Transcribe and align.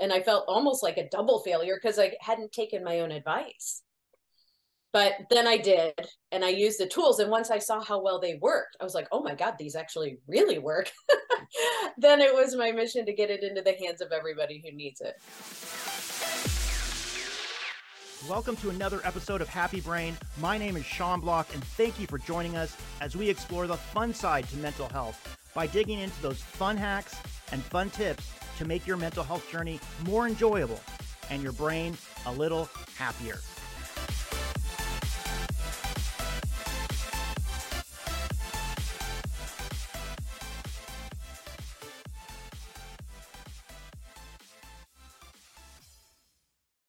And 0.00 0.12
I 0.12 0.22
felt 0.22 0.44
almost 0.46 0.82
like 0.82 0.96
a 0.96 1.08
double 1.08 1.40
failure 1.40 1.74
because 1.74 1.98
I 1.98 2.12
hadn't 2.20 2.52
taken 2.52 2.84
my 2.84 3.00
own 3.00 3.10
advice. 3.10 3.82
But 4.92 5.14
then 5.28 5.46
I 5.46 5.58
did, 5.58 5.92
and 6.32 6.44
I 6.44 6.48
used 6.48 6.80
the 6.80 6.86
tools. 6.86 7.18
And 7.18 7.30
once 7.30 7.50
I 7.50 7.58
saw 7.58 7.82
how 7.82 8.00
well 8.00 8.20
they 8.20 8.38
worked, 8.40 8.76
I 8.80 8.84
was 8.84 8.94
like, 8.94 9.08
oh 9.12 9.22
my 9.22 9.34
God, 9.34 9.54
these 9.58 9.76
actually 9.76 10.18
really 10.26 10.58
work. 10.58 10.90
then 11.98 12.20
it 12.20 12.32
was 12.32 12.56
my 12.56 12.72
mission 12.72 13.04
to 13.06 13.12
get 13.12 13.28
it 13.28 13.42
into 13.42 13.60
the 13.60 13.74
hands 13.74 14.00
of 14.00 14.12
everybody 14.12 14.62
who 14.64 14.74
needs 14.74 15.02
it. 15.02 15.16
Welcome 18.28 18.56
to 18.56 18.70
another 18.70 19.00
episode 19.04 19.40
of 19.40 19.48
Happy 19.48 19.80
Brain. 19.80 20.16
My 20.40 20.56
name 20.56 20.76
is 20.76 20.86
Sean 20.86 21.20
Bloch, 21.20 21.52
and 21.52 21.62
thank 21.62 22.00
you 22.00 22.06
for 22.06 22.18
joining 22.18 22.56
us 22.56 22.76
as 23.00 23.14
we 23.14 23.28
explore 23.28 23.66
the 23.66 23.76
fun 23.76 24.14
side 24.14 24.48
to 24.48 24.56
mental 24.56 24.88
health 24.88 25.38
by 25.54 25.66
digging 25.66 25.98
into 25.98 26.20
those 26.22 26.40
fun 26.40 26.76
hacks 26.76 27.16
and 27.52 27.62
fun 27.62 27.90
tips 27.90 28.37
to 28.58 28.64
make 28.64 28.88
your 28.88 28.96
mental 28.96 29.22
health 29.22 29.48
journey 29.50 29.78
more 30.04 30.26
enjoyable 30.26 30.80
and 31.30 31.42
your 31.42 31.52
brain 31.52 31.96
a 32.26 32.32
little 32.32 32.68
happier. 32.96 33.38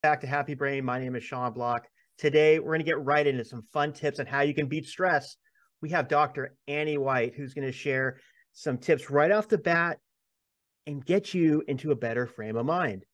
Back 0.01 0.21
to 0.21 0.27
Happy 0.27 0.55
Brain. 0.55 0.83
My 0.83 0.99
name 0.99 1.15
is 1.15 1.23
Sean 1.23 1.53
Bloch. 1.53 1.85
Today, 2.17 2.57
we're 2.57 2.71
going 2.71 2.79
to 2.79 2.85
get 2.85 3.03
right 3.03 3.27
into 3.27 3.45
some 3.45 3.61
fun 3.71 3.93
tips 3.93 4.19
on 4.19 4.25
how 4.25 4.41
you 4.41 4.55
can 4.55 4.67
beat 4.67 4.87
stress. 4.87 5.35
We 5.81 5.89
have 5.91 6.07
Dr. 6.07 6.55
Annie 6.67 6.97
White, 6.97 7.35
who's 7.35 7.53
going 7.53 7.67
to 7.67 7.71
share 7.71 8.17
some 8.53 8.79
tips 8.79 9.11
right 9.11 9.29
off 9.29 9.47
the 9.47 9.59
bat 9.59 9.99
and 10.89 11.05
get 11.05 11.35
you 11.35 11.63
into 11.67 11.91
a 11.91 11.95
better 11.95 12.25
frame 12.25 12.57
of 12.57 12.65
mind. 12.65 13.05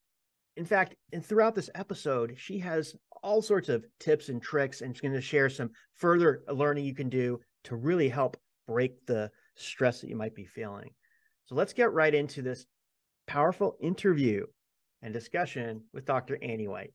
In 0.55 0.63
fact, 0.63 0.95
and 1.11 1.23
throughout 1.23 1.55
this 1.55 1.69
episode, 1.75 2.33
she 2.37 2.57
has 2.59 2.95
all 3.21 3.41
sorts 3.41 3.67
of 3.67 3.85
tips 3.99 4.29
and 4.29 4.41
tricks 4.41 4.79
and 4.79 4.95
she's 4.95 5.01
going 5.01 5.13
to 5.13 5.19
share 5.19 5.49
some 5.49 5.69
further 5.95 6.41
learning 6.47 6.85
you 6.85 6.95
can 6.95 7.09
do 7.09 7.37
to 7.65 7.75
really 7.75 8.07
help 8.07 8.37
break 8.65 9.05
the 9.05 9.29
stress 9.55 9.99
that 9.99 10.09
you 10.09 10.15
might 10.15 10.33
be 10.33 10.45
feeling. 10.45 10.89
So 11.47 11.55
let's 11.55 11.73
get 11.73 11.91
right 11.91 12.15
into 12.15 12.41
this 12.41 12.65
powerful 13.27 13.75
interview 13.81 14.45
and 15.01 15.13
discussion 15.13 15.81
with 15.93 16.05
Dr. 16.05 16.37
Annie 16.41 16.69
White. 16.69 16.93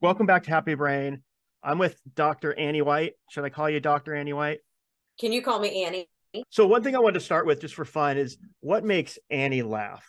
Welcome 0.00 0.26
back 0.26 0.44
to 0.44 0.50
Happy 0.50 0.74
Brain. 0.74 1.24
I'm 1.60 1.78
with 1.78 2.00
Dr. 2.14 2.56
Annie 2.56 2.82
White. 2.82 3.14
Should 3.30 3.44
I 3.44 3.50
call 3.50 3.68
you 3.68 3.80
Dr. 3.80 4.14
Annie 4.14 4.32
White? 4.32 4.60
Can 5.18 5.32
you 5.32 5.42
call 5.42 5.58
me 5.58 5.84
Annie? 5.84 6.08
So, 6.50 6.66
one 6.66 6.82
thing 6.82 6.94
I 6.94 7.00
wanted 7.00 7.14
to 7.14 7.24
start 7.24 7.46
with 7.46 7.60
just 7.60 7.74
for 7.74 7.84
fun 7.84 8.16
is 8.16 8.38
what 8.60 8.84
makes 8.84 9.18
Annie 9.30 9.62
laugh? 9.62 10.04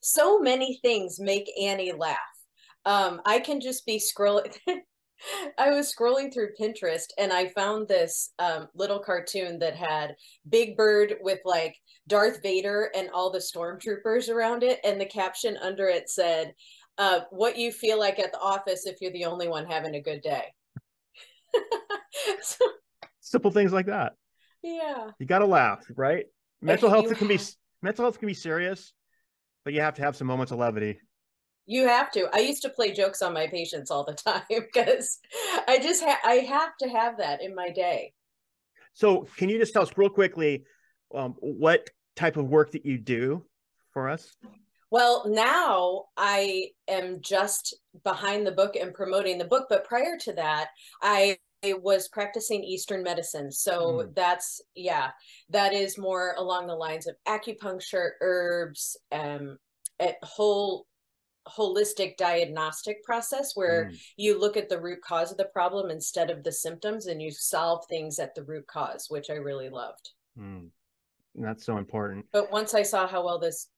So 0.00 0.40
many 0.40 0.78
things 0.82 1.20
make 1.20 1.48
Annie 1.60 1.92
laugh. 1.92 2.18
Um, 2.84 3.20
I 3.24 3.38
can 3.38 3.60
just 3.60 3.86
be 3.86 4.00
scrolling. 4.00 4.52
I 5.58 5.70
was 5.70 5.94
scrolling 5.94 6.32
through 6.32 6.54
Pinterest 6.60 7.06
and 7.16 7.32
I 7.32 7.48
found 7.48 7.86
this 7.86 8.32
um, 8.40 8.66
little 8.74 8.98
cartoon 8.98 9.60
that 9.60 9.76
had 9.76 10.16
Big 10.48 10.76
Bird 10.76 11.14
with 11.20 11.38
like 11.44 11.76
Darth 12.08 12.42
Vader 12.42 12.90
and 12.96 13.08
all 13.14 13.30
the 13.30 13.38
stormtroopers 13.38 14.28
around 14.28 14.64
it. 14.64 14.80
And 14.82 15.00
the 15.00 15.06
caption 15.06 15.56
under 15.58 15.86
it 15.86 16.10
said, 16.10 16.54
uh, 16.98 17.20
What 17.30 17.56
you 17.56 17.70
feel 17.70 18.00
like 18.00 18.18
at 18.18 18.32
the 18.32 18.40
office 18.40 18.86
if 18.86 19.00
you're 19.00 19.12
the 19.12 19.26
only 19.26 19.46
one 19.46 19.66
having 19.66 19.94
a 19.94 20.02
good 20.02 20.22
day. 20.22 20.46
so, 22.42 22.64
Simple 23.20 23.52
things 23.52 23.72
like 23.72 23.86
that. 23.86 24.14
Yeah. 24.62 25.10
You 25.18 25.26
got 25.26 25.40
to 25.40 25.46
laugh, 25.46 25.84
right? 25.96 26.26
Mental 26.60 26.88
health 26.88 27.06
can 27.06 27.28
have... 27.28 27.28
be 27.28 27.40
mental 27.82 28.04
health 28.04 28.18
can 28.18 28.28
be 28.28 28.34
serious, 28.34 28.92
but 29.64 29.74
you 29.74 29.80
have 29.80 29.94
to 29.94 30.02
have 30.02 30.16
some 30.16 30.26
moments 30.26 30.52
of 30.52 30.58
levity. 30.58 31.00
You 31.66 31.86
have 31.86 32.10
to. 32.12 32.28
I 32.32 32.38
used 32.38 32.62
to 32.62 32.68
play 32.68 32.92
jokes 32.92 33.22
on 33.22 33.32
my 33.32 33.46
patients 33.46 33.90
all 33.90 34.04
the 34.04 34.14
time 34.14 34.42
because 34.48 35.18
I 35.68 35.78
just 35.78 36.02
ha- 36.02 36.20
I 36.24 36.34
have 36.34 36.76
to 36.80 36.88
have 36.88 37.18
that 37.18 37.42
in 37.42 37.54
my 37.54 37.70
day. 37.70 38.12
So, 38.94 39.26
can 39.36 39.48
you 39.48 39.58
just 39.58 39.72
tell 39.72 39.82
us 39.82 39.90
real 39.96 40.10
quickly 40.10 40.64
um, 41.14 41.34
what 41.40 41.88
type 42.14 42.36
of 42.36 42.46
work 42.46 42.72
that 42.72 42.84
you 42.84 42.98
do 42.98 43.44
for 43.92 44.08
us? 44.08 44.36
Well, 44.90 45.24
now 45.26 46.04
I 46.18 46.68
am 46.86 47.22
just 47.22 47.74
behind 48.04 48.46
the 48.46 48.52
book 48.52 48.76
and 48.76 48.92
promoting 48.92 49.38
the 49.38 49.46
book, 49.46 49.66
but 49.70 49.86
prior 49.86 50.18
to 50.18 50.34
that, 50.34 50.68
I 51.00 51.38
was 51.64 52.08
practicing 52.08 52.64
Eastern 52.64 53.02
medicine. 53.02 53.50
So 53.52 53.80
mm. 53.80 54.14
that's, 54.14 54.60
yeah, 54.74 55.10
that 55.50 55.72
is 55.72 55.96
more 55.98 56.34
along 56.36 56.66
the 56.66 56.74
lines 56.74 57.06
of 57.06 57.14
acupuncture, 57.26 58.10
herbs, 58.20 58.96
um, 59.12 59.58
a 60.00 60.14
whole 60.22 60.86
holistic 61.48 62.16
diagnostic 62.16 63.02
process 63.04 63.52
where 63.54 63.86
mm. 63.86 64.00
you 64.16 64.38
look 64.38 64.56
at 64.56 64.68
the 64.68 64.80
root 64.80 65.00
cause 65.02 65.30
of 65.30 65.38
the 65.38 65.44
problem 65.46 65.90
instead 65.90 66.30
of 66.30 66.42
the 66.44 66.52
symptoms 66.52 67.06
and 67.06 67.20
you 67.20 67.30
solve 67.30 67.84
things 67.88 68.18
at 68.18 68.34
the 68.34 68.44
root 68.44 68.66
cause, 68.66 69.06
which 69.08 69.30
I 69.30 69.34
really 69.34 69.68
loved. 69.68 70.10
Mm. 70.38 70.68
That's 71.34 71.64
so 71.64 71.78
important. 71.78 72.26
But 72.32 72.52
once 72.52 72.74
I 72.74 72.82
saw 72.82 73.06
how 73.06 73.24
well 73.24 73.38
this 73.38 73.68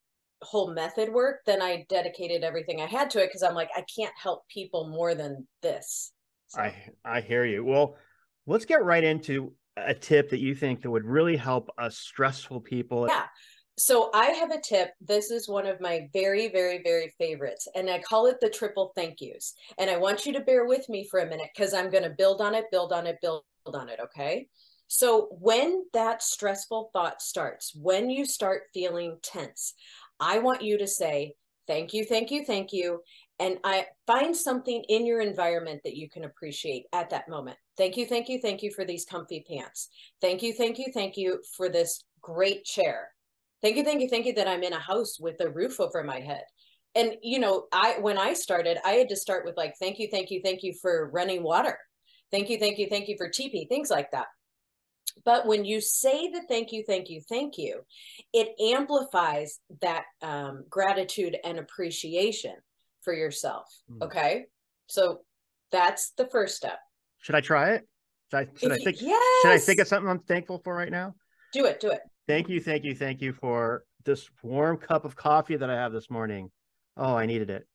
whole 0.41 0.73
method 0.73 1.09
worked, 1.09 1.45
then 1.45 1.61
I 1.61 1.85
dedicated 1.89 2.43
everything 2.43 2.81
I 2.81 2.85
had 2.85 3.09
to 3.11 3.21
it 3.21 3.27
because 3.27 3.43
I'm 3.43 3.55
like, 3.55 3.69
I 3.75 3.83
can't 3.95 4.13
help 4.21 4.47
people 4.49 4.89
more 4.89 5.15
than 5.15 5.47
this. 5.61 6.11
So. 6.47 6.61
I 6.61 6.75
I 7.03 7.21
hear 7.21 7.45
you. 7.45 7.63
Well, 7.63 7.97
let's 8.45 8.65
get 8.65 8.83
right 8.83 9.03
into 9.03 9.53
a 9.77 9.93
tip 9.93 10.29
that 10.29 10.39
you 10.39 10.55
think 10.55 10.81
that 10.81 10.91
would 10.91 11.05
really 11.05 11.35
help 11.35 11.69
us 11.77 11.97
stressful 11.97 12.61
people. 12.61 13.07
Yeah. 13.09 13.25
So 13.77 14.09
I 14.13 14.27
have 14.27 14.51
a 14.51 14.61
tip. 14.61 14.91
This 15.01 15.31
is 15.31 15.49
one 15.49 15.67
of 15.67 15.81
my 15.81 16.07
very, 16.13 16.47
very, 16.47 16.81
very 16.81 17.13
favorites, 17.17 17.67
and 17.75 17.89
I 17.89 17.99
call 17.99 18.27
it 18.27 18.37
the 18.39 18.49
triple 18.49 18.93
thank 18.95 19.19
yous. 19.19 19.53
And 19.77 19.89
I 19.89 19.97
want 19.97 20.25
you 20.25 20.31
to 20.33 20.39
bear 20.39 20.65
with 20.65 20.87
me 20.87 21.07
for 21.11 21.19
a 21.19 21.27
minute 21.27 21.49
because 21.53 21.73
I'm 21.73 21.89
going 21.89 22.03
to 22.03 22.15
build 22.17 22.39
on 22.39 22.55
it, 22.55 22.65
build 22.71 22.93
on 22.93 23.05
it, 23.05 23.17
build 23.21 23.43
on 23.73 23.89
it. 23.89 23.99
Okay. 24.01 24.47
So 24.87 25.27
when 25.31 25.83
that 25.93 26.21
stressful 26.23 26.91
thought 26.93 27.21
starts, 27.21 27.73
when 27.75 28.09
you 28.09 28.25
start 28.25 28.63
feeling 28.73 29.17
tense, 29.21 29.73
I 30.19 30.39
want 30.39 30.61
you 30.61 30.77
to 30.77 30.87
say, 30.87 31.33
thank 31.67 31.93
you, 31.93 32.05
thank 32.05 32.31
you, 32.31 32.45
thank 32.45 32.71
you. 32.71 33.01
And 33.39 33.57
I 33.63 33.87
find 34.07 34.35
something 34.35 34.83
in 34.87 35.05
your 35.05 35.21
environment 35.21 35.81
that 35.83 35.95
you 35.95 36.09
can 36.09 36.23
appreciate 36.23 36.85
at 36.93 37.09
that 37.09 37.27
moment. 37.27 37.57
Thank 37.77 37.97
you, 37.97 38.05
thank 38.05 38.29
you, 38.29 38.39
thank 38.41 38.63
you 38.63 38.71
for 38.71 38.85
these 38.85 39.05
comfy 39.05 39.45
pants. 39.47 39.89
Thank 40.21 40.41
you, 40.41 40.53
thank 40.53 40.77
you, 40.79 40.85
thank 40.93 41.17
you 41.17 41.41
for 41.57 41.69
this 41.69 42.03
great 42.21 42.63
chair. 42.63 43.09
Thank 43.61 43.77
you, 43.77 43.83
thank 43.83 44.01
you, 44.01 44.09
thank 44.09 44.25
you 44.25 44.33
that 44.33 44.47
I'm 44.47 44.63
in 44.63 44.73
a 44.73 44.79
house 44.79 45.19
with 45.19 45.41
a 45.41 45.49
roof 45.49 45.79
over 45.79 46.03
my 46.03 46.19
head. 46.19 46.43
And 46.95 47.15
you 47.21 47.39
know, 47.39 47.65
I 47.73 47.97
when 47.99 48.17
I 48.17 48.33
started, 48.33 48.77
I 48.85 48.91
had 48.91 49.09
to 49.09 49.15
start 49.17 49.45
with 49.45 49.57
like, 49.57 49.73
thank 49.79 49.99
you, 49.99 50.07
thank 50.09 50.31
you, 50.31 50.41
thank 50.43 50.63
you 50.63 50.73
for 50.81 51.09
running 51.11 51.43
water. 51.43 51.77
Thank 52.31 52.49
you, 52.49 52.57
thank 52.57 52.77
you, 52.77 52.87
thank 52.89 53.07
you 53.07 53.15
for 53.17 53.29
TP, 53.29 53.67
things 53.67 53.89
like 53.89 54.11
that. 54.11 54.27
But 55.23 55.47
when 55.47 55.65
you 55.65 55.81
say 55.81 56.29
the 56.29 56.43
thank 56.47 56.71
you, 56.71 56.83
thank 56.85 57.09
you, 57.09 57.21
thank 57.27 57.57
you, 57.57 57.81
it 58.33 58.49
amplifies 58.59 59.59
that 59.81 60.03
um, 60.21 60.65
gratitude 60.69 61.37
and 61.43 61.57
appreciation 61.57 62.55
for 63.01 63.13
yourself. 63.13 63.65
Mm. 63.91 64.03
Okay. 64.03 64.45
So 64.87 65.21
that's 65.71 66.11
the 66.17 66.27
first 66.27 66.55
step. 66.55 66.79
Should 67.19 67.35
I 67.35 67.41
try 67.41 67.71
it? 67.71 67.87
Should 68.31 68.39
I, 68.39 68.47
should 68.57 68.71
I 68.71 68.77
think, 68.77 69.01
yes. 69.01 69.23
should 69.41 69.51
I 69.51 69.57
think 69.57 69.79
of 69.79 69.87
something 69.87 70.09
I'm 70.09 70.19
thankful 70.19 70.59
for 70.63 70.75
right 70.75 70.91
now? 70.91 71.15
Do 71.53 71.65
it. 71.65 71.79
Do 71.79 71.89
it. 71.89 72.01
Thank 72.27 72.49
you. 72.49 72.59
Thank 72.59 72.83
you. 72.83 72.93
Thank 72.95 73.21
you 73.21 73.33
for 73.33 73.83
this 74.03 74.29
warm 74.43 74.77
cup 74.77 75.05
of 75.05 75.15
coffee 75.15 75.55
that 75.55 75.69
I 75.69 75.75
have 75.75 75.93
this 75.93 76.09
morning. 76.09 76.51
Oh, 76.97 77.15
I 77.15 77.25
needed 77.25 77.49
it. 77.49 77.67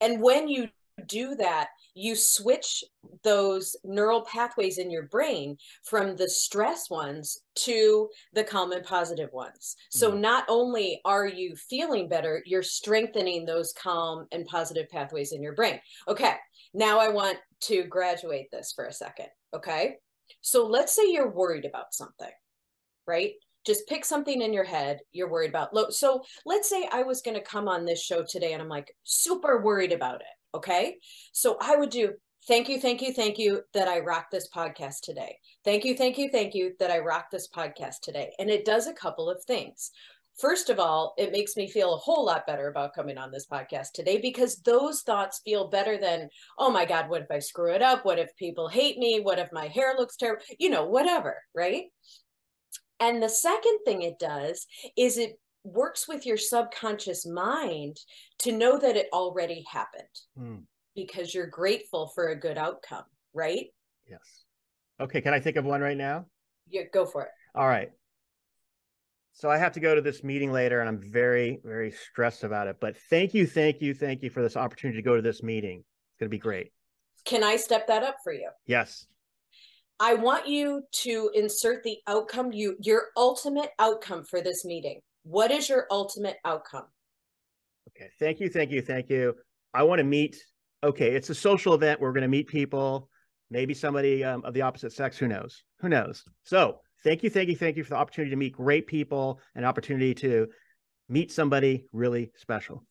And 0.00 0.20
when 0.20 0.48
you 0.48 0.68
do 1.06 1.34
that, 1.36 1.68
you 1.94 2.14
switch 2.14 2.84
those 3.24 3.74
neural 3.84 4.22
pathways 4.22 4.78
in 4.78 4.90
your 4.90 5.04
brain 5.04 5.56
from 5.84 6.16
the 6.16 6.28
stress 6.28 6.88
ones 6.88 7.38
to 7.56 8.08
the 8.34 8.44
calm 8.44 8.72
and 8.72 8.84
positive 8.84 9.30
ones. 9.32 9.76
So 9.90 10.12
mm. 10.12 10.20
not 10.20 10.44
only 10.48 11.00
are 11.04 11.26
you 11.26 11.56
feeling 11.56 12.08
better, 12.08 12.42
you're 12.46 12.62
strengthening 12.62 13.44
those 13.44 13.72
calm 13.72 14.26
and 14.32 14.46
positive 14.46 14.88
pathways 14.88 15.32
in 15.32 15.42
your 15.42 15.54
brain. 15.54 15.80
Okay, 16.06 16.34
now 16.74 16.98
I 16.98 17.08
want 17.08 17.38
to 17.62 17.84
graduate 17.84 18.50
this 18.52 18.72
for 18.74 18.84
a 18.84 18.92
second. 18.92 19.28
Okay, 19.54 19.96
so 20.40 20.66
let's 20.66 20.94
say 20.94 21.10
you're 21.10 21.30
worried 21.30 21.64
about 21.64 21.94
something, 21.94 22.30
right? 23.06 23.32
just 23.66 23.86
pick 23.86 24.02
something 24.02 24.40
in 24.40 24.52
your 24.54 24.64
head 24.64 24.98
you're 25.12 25.30
worried 25.30 25.50
about. 25.50 25.92
So 25.92 26.22
let's 26.46 26.70
say 26.70 26.88
I 26.90 27.02
was 27.02 27.20
going 27.20 27.36
to 27.36 27.42
come 27.42 27.68
on 27.68 27.84
this 27.84 28.02
show 28.02 28.24
today 28.26 28.54
and 28.54 28.62
I'm 28.62 28.68
like 28.68 28.94
super 29.04 29.60
worried 29.60 29.92
about 29.92 30.22
it. 30.22 30.37
Okay. 30.54 30.96
So 31.32 31.56
I 31.60 31.76
would 31.76 31.90
do 31.90 32.12
thank 32.46 32.68
you, 32.68 32.80
thank 32.80 33.02
you, 33.02 33.12
thank 33.12 33.38
you 33.38 33.62
that 33.74 33.88
I 33.88 34.00
rocked 34.00 34.30
this 34.30 34.48
podcast 34.48 35.00
today. 35.02 35.36
Thank 35.64 35.84
you, 35.84 35.94
thank 35.96 36.16
you, 36.16 36.30
thank 36.30 36.54
you 36.54 36.72
that 36.78 36.90
I 36.90 36.98
rocked 36.98 37.30
this 37.30 37.48
podcast 37.48 38.00
today. 38.02 38.32
And 38.38 38.48
it 38.48 38.64
does 38.64 38.86
a 38.86 38.94
couple 38.94 39.28
of 39.28 39.42
things. 39.44 39.90
First 40.38 40.70
of 40.70 40.78
all, 40.78 41.14
it 41.18 41.32
makes 41.32 41.56
me 41.56 41.68
feel 41.68 41.92
a 41.92 41.98
whole 41.98 42.24
lot 42.24 42.46
better 42.46 42.68
about 42.68 42.94
coming 42.94 43.18
on 43.18 43.32
this 43.32 43.46
podcast 43.50 43.88
today 43.92 44.20
because 44.20 44.60
those 44.62 45.02
thoughts 45.02 45.40
feel 45.44 45.68
better 45.68 45.98
than, 45.98 46.28
oh 46.58 46.70
my 46.70 46.84
God, 46.84 47.08
what 47.08 47.22
if 47.22 47.30
I 47.30 47.40
screw 47.40 47.74
it 47.74 47.82
up? 47.82 48.04
What 48.04 48.20
if 48.20 48.34
people 48.36 48.68
hate 48.68 48.98
me? 48.98 49.18
What 49.20 49.40
if 49.40 49.48
my 49.52 49.66
hair 49.66 49.94
looks 49.98 50.16
terrible? 50.16 50.44
You 50.58 50.70
know, 50.70 50.86
whatever, 50.86 51.42
right? 51.56 51.86
And 53.00 53.20
the 53.20 53.28
second 53.28 53.80
thing 53.84 54.02
it 54.02 54.20
does 54.20 54.66
is 54.96 55.18
it 55.18 55.38
works 55.72 56.08
with 56.08 56.26
your 56.26 56.36
subconscious 56.36 57.26
mind 57.26 57.96
to 58.40 58.52
know 58.52 58.78
that 58.78 58.96
it 58.96 59.08
already 59.12 59.64
happened 59.70 60.02
Mm, 60.38 60.62
because 60.94 61.34
you're 61.34 61.46
grateful 61.46 62.10
for 62.14 62.28
a 62.28 62.36
good 62.36 62.58
outcome, 62.58 63.04
right? 63.34 63.66
yes. 64.08 64.44
Okay. 65.00 65.20
Can 65.20 65.32
I 65.34 65.38
think 65.40 65.56
of 65.56 65.64
one 65.64 65.80
right 65.80 65.96
now? 65.96 66.26
Yeah, 66.68 66.82
go 66.92 67.06
for 67.06 67.22
it. 67.22 67.28
All 67.54 67.68
right. 67.68 67.90
So 69.32 69.48
I 69.48 69.56
have 69.56 69.72
to 69.74 69.80
go 69.80 69.94
to 69.94 70.00
this 70.00 70.24
meeting 70.24 70.50
later 70.50 70.80
and 70.80 70.88
I'm 70.88 71.00
very, 71.00 71.60
very 71.62 71.92
stressed 71.92 72.42
about 72.42 72.66
it. 72.66 72.78
But 72.80 72.96
thank 73.08 73.32
you, 73.34 73.46
thank 73.46 73.80
you, 73.80 73.94
thank 73.94 74.22
you 74.22 74.30
for 74.30 74.42
this 74.42 74.56
opportunity 74.56 74.98
to 74.98 75.02
go 75.04 75.14
to 75.14 75.22
this 75.22 75.42
meeting. 75.44 75.78
It's 75.78 76.18
going 76.18 76.28
to 76.28 76.34
be 76.34 76.38
great. 76.40 76.72
Can 77.24 77.44
I 77.44 77.54
step 77.56 77.86
that 77.86 78.02
up 78.02 78.16
for 78.24 78.32
you? 78.32 78.50
Yes. 78.66 79.06
I 80.00 80.14
want 80.14 80.48
you 80.48 80.82
to 80.92 81.30
insert 81.34 81.84
the 81.84 81.98
outcome 82.08 82.50
you 82.52 82.76
your 82.80 83.06
ultimate 83.16 83.70
outcome 83.78 84.24
for 84.24 84.40
this 84.40 84.64
meeting. 84.64 85.00
What 85.28 85.50
is 85.50 85.68
your 85.68 85.86
ultimate 85.90 86.38
outcome? 86.46 86.86
Okay. 87.90 88.08
Thank 88.18 88.40
you, 88.40 88.48
thank 88.48 88.70
you, 88.70 88.80
thank 88.80 89.10
you. 89.10 89.34
I 89.74 89.82
want 89.82 89.98
to 89.98 90.04
meet. 90.04 90.36
Okay. 90.82 91.14
It's 91.14 91.28
a 91.28 91.34
social 91.34 91.74
event. 91.74 92.00
We're 92.00 92.12
going 92.12 92.22
to 92.22 92.28
meet 92.28 92.48
people, 92.48 93.10
maybe 93.50 93.74
somebody 93.74 94.24
um, 94.24 94.42
of 94.46 94.54
the 94.54 94.62
opposite 94.62 94.90
sex. 94.90 95.18
Who 95.18 95.28
knows? 95.28 95.64
Who 95.80 95.90
knows? 95.90 96.24
So 96.44 96.78
thank 97.04 97.22
you, 97.22 97.28
thank 97.28 97.50
you, 97.50 97.56
thank 97.56 97.76
you 97.76 97.84
for 97.84 97.90
the 97.90 97.96
opportunity 97.96 98.30
to 98.30 98.36
meet 98.36 98.54
great 98.54 98.86
people 98.86 99.38
and 99.54 99.66
opportunity 99.66 100.14
to 100.14 100.48
meet 101.10 101.30
somebody 101.30 101.84
really 101.92 102.30
special. 102.36 102.86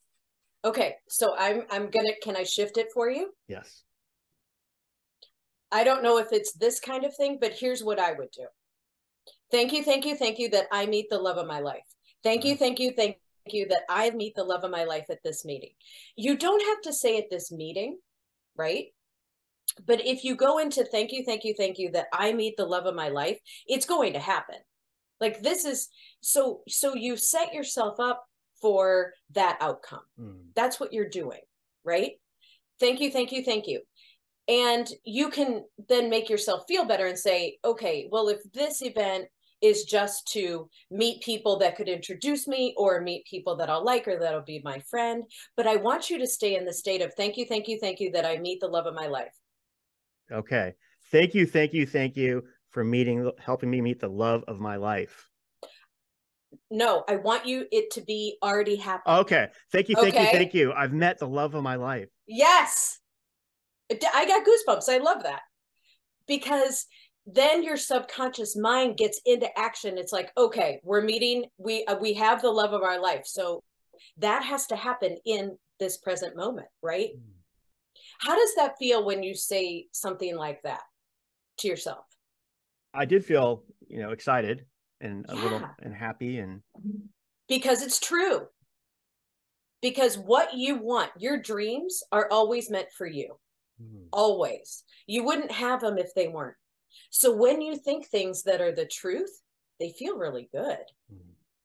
Okay, 0.64 0.94
so 1.08 1.36
I'm 1.38 1.64
I'm 1.72 1.90
gonna 1.90 2.14
can 2.22 2.36
I 2.36 2.44
shift 2.44 2.78
it 2.78 2.88
for 2.94 3.10
you? 3.10 3.32
Yes. 3.48 3.84
I 5.72 5.84
don't 5.84 6.04
know 6.04 6.20
if 6.20 6.28
it's 6.32 6.54
this 6.54 6.80
kind 6.80 7.04
of 7.04 7.16
thing, 7.16 7.40
but 7.42 7.54
here's 7.54 7.84
what 7.84 8.00
I 8.00 8.12
would 8.12 8.30
do. 8.32 8.46
Thank 9.52 9.74
you, 9.74 9.84
thank 9.84 10.06
you, 10.06 10.16
thank 10.16 10.38
you 10.38 10.50
that 10.50 10.68
I 10.72 10.86
meet 10.86 11.10
the 11.10 11.18
love 11.18 11.38
of 11.38 11.48
my 11.48 11.62
life. 11.62 11.82
Thank 12.28 12.44
you, 12.44 12.58
thank 12.58 12.80
you, 12.82 12.92
thank 12.92 13.16
you 13.48 13.68
that 13.70 13.84
I 13.90 14.10
meet 14.10 14.36
the 14.36 14.44
love 14.44 14.66
of 14.66 14.72
my 14.72 14.84
life 14.84 15.06
at 15.10 15.24
this 15.24 15.46
meeting. 15.46 15.70
You 16.18 16.38
don't 16.38 16.62
have 16.66 16.82
to 16.82 16.92
say 16.92 17.18
at 17.18 17.30
this 17.32 17.54
meeting, 17.54 18.00
right? 18.58 18.88
But 19.86 20.06
if 20.06 20.26
you 20.26 20.36
go 20.36 20.58
into 20.58 20.84
thank 20.84 21.14
you, 21.14 21.24
thank 21.24 21.46
you, 21.46 21.54
thank 21.58 21.80
you 21.80 21.90
that 21.92 22.08
I 22.12 22.34
meet 22.34 22.58
the 22.58 22.66
love 22.66 22.86
of 22.86 22.96
my 22.96 23.08
life, 23.08 23.40
it's 23.66 23.86
going 23.86 24.12
to 24.12 24.20
happen. 24.20 24.58
Like 25.22 25.42
this 25.42 25.64
is 25.64 25.88
so 26.20 26.64
so 26.68 26.96
you 26.96 27.16
set 27.16 27.54
yourself 27.54 27.98
up 27.98 28.26
for 28.62 29.14
that 29.32 29.58
outcome. 29.62 30.02
Mm, 30.20 30.48
That's 30.54 30.82
what 30.82 30.92
you're 30.92 31.08
doing, 31.08 31.42
right? 31.86 32.12
Thank 32.78 33.00
you, 33.00 33.10
thank 33.10 33.32
you, 33.32 33.42
thank 33.42 33.68
you. 33.68 33.80
And 34.50 34.86
you 35.06 35.30
can 35.30 35.64
then 35.88 36.10
make 36.10 36.30
yourself 36.30 36.64
feel 36.68 36.84
better 36.84 37.08
and 37.08 37.18
say, 37.18 37.58
okay, 37.64 38.10
well, 38.12 38.28
if 38.28 38.40
this 38.52 38.82
event 38.82 39.28
is 39.62 39.86
just 39.86 40.28
to 40.34 40.70
meet 40.92 41.24
people 41.24 41.58
that 41.58 41.76
could 41.76 41.90
introduce 41.90 42.48
me 42.48 42.74
or 42.78 43.02
meet 43.02 43.26
people 43.26 43.56
that 43.56 43.70
I'll 43.70 43.84
like 43.84 44.08
or 44.08 44.20
that'll 44.20 44.42
be 44.42 44.62
my 44.64 44.80
friend, 44.80 45.24
but 45.56 45.68
I 45.68 45.78
want 45.78 46.10
you 46.10 46.20
to 46.20 46.28
stay 46.28 46.56
in 46.56 46.66
the 46.66 46.74
state 46.74 47.02
of 47.02 47.14
thank 47.16 47.38
you, 47.38 47.46
thank 47.46 47.68
you, 47.68 47.80
thank 47.80 48.00
you 48.00 48.12
that 48.12 48.26
I 48.26 48.38
meet 48.38 48.60
the 48.60 48.68
love 48.68 48.86
of 48.86 48.94
my 48.94 49.08
life. 49.08 49.34
Okay. 50.32 50.76
Thank 51.12 51.34
you, 51.34 51.46
thank 51.46 51.74
you, 51.74 51.86
thank 51.86 52.16
you 52.16 52.44
for 52.70 52.84
meeting, 52.84 53.32
helping 53.40 53.70
me 53.70 53.82
meet 53.82 54.00
the 54.00 54.10
love 54.10 54.44
of 54.48 54.60
my 54.60 54.76
life. 54.76 55.28
No, 56.70 57.04
I 57.08 57.16
want 57.16 57.46
you 57.46 57.66
it 57.72 57.92
to 57.92 58.02
be 58.02 58.38
already 58.44 58.76
happening. 58.76 59.18
Okay. 59.20 59.48
Thank 59.72 59.90
you, 59.90 59.96
thank 59.96 60.14
you, 60.14 60.26
thank 60.26 60.54
you. 60.54 60.74
I've 60.74 60.94
met 60.94 61.18
the 61.18 61.28
love 61.28 61.56
of 61.56 61.64
my 61.64 61.76
life. 61.76 62.10
Yes. 62.28 63.00
I 63.90 64.26
got 64.26 64.46
goosebumps. 64.46 64.90
I 64.90 64.98
love 64.98 65.24
that. 65.24 65.42
Because 66.28 66.86
then 67.28 67.62
your 67.62 67.76
subconscious 67.76 68.56
mind 68.56 68.98
gets 68.98 69.20
into 69.26 69.48
action. 69.60 69.98
It's 69.98 70.14
like, 70.14 70.32
okay, 70.38 70.80
we're 70.84 71.02
meeting, 71.02 71.46
we 71.58 71.84
uh, 71.86 71.98
we 71.98 72.14
have 72.14 72.42
the 72.42 72.50
love 72.50 72.72
of 72.74 72.84
our 72.84 73.02
life. 73.02 73.24
So 73.26 73.64
that 74.18 74.44
has 74.44 74.68
to 74.68 74.76
happen 74.76 75.18
in 75.26 75.58
this 75.80 75.98
present 75.98 76.36
moment, 76.38 76.68
right? 76.82 77.10
How 78.20 78.36
does 78.36 78.56
that 78.56 78.78
feel 78.80 79.06
when 79.06 79.24
you 79.24 79.36
say 79.36 79.88
something 79.92 80.36
like 80.36 80.62
that 80.64 80.82
to 81.60 81.68
yourself? 81.68 82.06
I 82.94 83.06
did 83.06 83.26
feel, 83.26 83.64
you 83.88 84.02
know, 84.02 84.12
excited 84.12 84.66
and 85.02 85.26
a 85.30 85.36
little 85.36 85.62
and 85.82 85.94
happy 85.94 86.40
and 86.40 86.62
Because 87.48 87.82
it's 87.82 88.00
true. 88.00 88.48
Because 89.82 90.18
what 90.18 90.56
you 90.56 90.78
want, 90.78 91.12
your 91.20 91.38
dreams 91.38 92.02
are 92.12 92.28
always 92.32 92.72
meant 92.72 92.88
for 92.98 93.06
you. 93.06 93.38
Mm, 93.82 94.06
always. 94.12 94.84
You 95.06 95.24
wouldn't 95.24 95.52
have 95.52 95.82
them 95.82 96.00
if 96.00 96.16
they 96.16 96.28
weren't. 96.28 96.58
So 97.10 97.36
when 97.36 97.62
you 97.62 97.78
think 97.78 98.08
things 98.08 98.44
that 98.44 98.62
are 98.62 98.72
the 98.72 98.86
truth, 98.86 99.42
they 99.80 99.92
feel 99.92 100.18
really 100.18 100.50
good, 100.52 100.84
mm, 101.14 101.20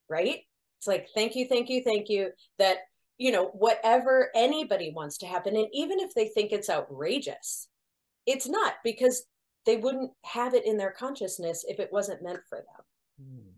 right? 0.08 0.40
It's 0.78 0.86
like, 0.86 1.08
thank 1.14 1.36
you, 1.36 1.46
thank 1.46 1.68
you, 1.68 1.82
thank 1.82 2.08
you. 2.08 2.30
That, 2.58 2.78
you 3.18 3.32
know, 3.32 3.46
whatever 3.46 4.30
anybody 4.34 4.92
wants 4.94 5.18
to 5.18 5.26
happen, 5.26 5.56
and 5.56 5.68
even 5.72 6.00
if 6.00 6.14
they 6.14 6.28
think 6.28 6.52
it's 6.52 6.70
outrageous, 6.70 7.68
it's 8.26 8.48
not 8.48 8.74
because 8.84 9.24
they 9.64 9.76
wouldn't 9.76 10.10
have 10.24 10.54
it 10.54 10.66
in 10.66 10.76
their 10.76 10.90
consciousness 10.90 11.64
if 11.68 11.78
it 11.78 11.90
wasn't 11.92 12.22
meant 12.22 12.40
for 12.48 12.58
them. 12.58 13.28
mm. 13.28 13.52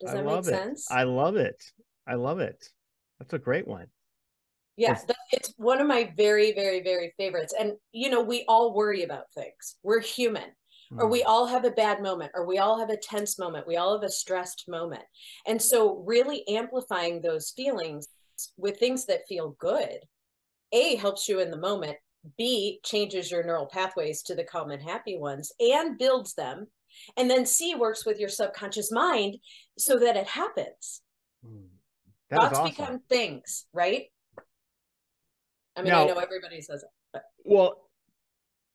Does 0.00 0.12
that 0.12 0.24
make 0.24 0.38
it. 0.38 0.44
sense? 0.44 0.90
I 0.90 1.04
love 1.04 1.36
it. 1.36 1.62
I 2.06 2.14
love 2.14 2.40
it. 2.40 2.68
That's 3.18 3.32
a 3.32 3.38
great 3.38 3.66
one. 3.66 3.86
Yes, 4.76 5.04
that, 5.04 5.16
it's 5.30 5.54
one 5.56 5.80
of 5.80 5.86
my 5.86 6.12
very, 6.16 6.52
very, 6.52 6.82
very 6.82 7.14
favorites. 7.16 7.54
And, 7.58 7.74
you 7.92 8.10
know, 8.10 8.22
we 8.22 8.44
all 8.48 8.74
worry 8.74 9.04
about 9.04 9.30
things. 9.32 9.76
We're 9.84 10.00
human. 10.00 10.50
Or 10.96 11.08
we 11.08 11.22
Mm, 11.22 11.26
all 11.26 11.46
have 11.46 11.64
a 11.64 11.70
bad 11.70 12.02
moment 12.02 12.32
or 12.34 12.46
we 12.46 12.58
all 12.58 12.78
have 12.78 12.90
a 12.90 12.96
tense 12.96 13.38
moment 13.38 13.66
we 13.66 13.76
all 13.76 13.94
have 13.94 14.02
a 14.06 14.12
stressed 14.12 14.64
moment 14.68 15.02
and 15.46 15.60
so 15.60 16.02
really 16.06 16.46
amplifying 16.48 17.20
those 17.20 17.50
feelings 17.50 18.08
with 18.56 18.78
things 18.78 19.06
that 19.06 19.26
feel 19.28 19.56
good 19.58 19.98
a 20.72 20.96
helps 20.96 21.28
you 21.28 21.40
in 21.40 21.50
the 21.50 21.56
moment 21.56 21.96
b 22.36 22.80
changes 22.84 23.30
your 23.30 23.44
neural 23.44 23.66
pathways 23.66 24.22
to 24.22 24.34
the 24.34 24.44
calm 24.44 24.70
and 24.70 24.82
happy 24.82 25.16
ones 25.16 25.52
and 25.60 25.98
builds 25.98 26.34
them 26.34 26.66
and 27.16 27.30
then 27.30 27.44
c 27.46 27.74
works 27.74 28.04
with 28.06 28.18
your 28.18 28.28
subconscious 28.28 28.90
mind 28.92 29.36
so 29.78 29.98
that 29.98 30.16
it 30.16 30.26
happens 30.26 31.02
mm. 31.46 31.66
That 32.30 32.40
thoughts 32.40 32.58
awesome. 32.58 32.70
become 32.70 33.00
things 33.08 33.66
right 33.72 34.04
i 35.76 35.82
mean 35.82 35.92
i 35.92 36.04
know 36.06 36.18
everybody 36.18 36.60
says 36.60 36.82
it 36.82 36.88
but. 37.12 37.22
Well, 37.44 37.83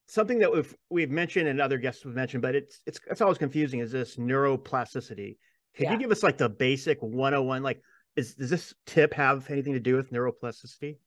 something 0.10 0.40
that 0.40 0.52
we've 0.52 0.76
we've 0.90 1.12
mentioned 1.12 1.48
and 1.48 1.62
other 1.62 1.78
guests 1.78 2.04
have 2.04 2.14
mentioned, 2.14 2.42
but 2.42 2.56
it's 2.56 2.82
it's 2.86 3.00
it's 3.10 3.22
always 3.22 3.38
confusing 3.38 3.80
is 3.80 3.92
this 3.92 4.18
neuroplasticity. 4.18 5.38
Can 5.76 5.86
Yeah. 5.86 5.92
you 5.94 6.00
give 6.00 6.12
us 6.12 6.24
like 6.24 6.38
the 6.38 6.50
basic 6.50 6.98
101? 7.02 7.64
Like, 7.64 7.82
is 8.16 8.36
does 8.36 8.50
this 8.50 8.74
tip 8.86 9.14
have 9.14 9.50
anything 9.50 9.74
to 9.74 9.80
do 9.80 9.96
with 9.96 10.12
neuroplasticity? 10.12 10.98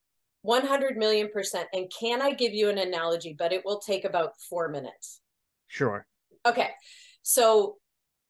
100 0.45 0.97
million 0.97 1.29
percent 1.33 1.69
and 1.73 1.89
can 1.97 2.21
i 2.21 2.33
give 2.33 2.53
you 2.53 2.69
an 2.69 2.77
analogy 2.77 3.33
but 3.39 3.53
it 3.53 3.65
will 3.65 3.79
take 3.79 4.05
about 4.05 4.33
four 4.51 4.69
minutes 4.69 5.21
Sure. 5.69 6.05
Okay. 6.45 6.69
So 7.23 7.77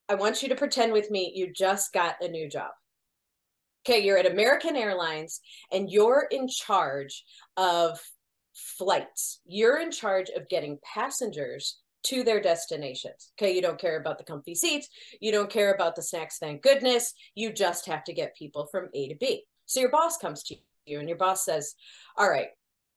I 0.08 0.14
want 0.14 0.42
you 0.42 0.50
to 0.50 0.54
pretend 0.54 0.92
with 0.92 1.10
me 1.10 1.32
you 1.34 1.50
just 1.52 1.92
got 1.92 2.16
a 2.20 2.28
new 2.28 2.48
job. 2.48 2.70
Okay, 3.84 4.04
you're 4.04 4.18
at 4.18 4.30
American 4.30 4.76
Airlines 4.76 5.40
and 5.72 5.90
you're 5.90 6.28
in 6.30 6.46
charge 6.48 7.24
of 7.56 7.98
flights. 8.54 9.40
You're 9.44 9.80
in 9.80 9.90
charge 9.90 10.28
of 10.30 10.48
getting 10.48 10.78
passengers 10.94 11.78
to 12.04 12.24
their 12.24 12.40
destinations. 12.40 13.32
Okay, 13.38 13.54
you 13.54 13.62
don't 13.62 13.80
care 13.80 14.00
about 14.00 14.18
the 14.18 14.24
comfy 14.24 14.54
seats, 14.54 14.88
you 15.20 15.32
don't 15.32 15.50
care 15.50 15.72
about 15.72 15.96
the 15.96 16.02
snacks, 16.02 16.38
thank 16.38 16.62
goodness. 16.62 17.14
You 17.34 17.52
just 17.52 17.86
have 17.86 18.04
to 18.04 18.12
get 18.12 18.36
people 18.36 18.66
from 18.66 18.88
A 18.94 19.08
to 19.08 19.14
B. 19.14 19.44
So 19.66 19.80
your 19.80 19.90
boss 19.90 20.16
comes 20.16 20.42
to 20.44 20.56
you 20.86 20.98
and 20.98 21.08
your 21.08 21.18
boss 21.18 21.44
says, 21.44 21.74
All 22.16 22.28
right, 22.28 22.48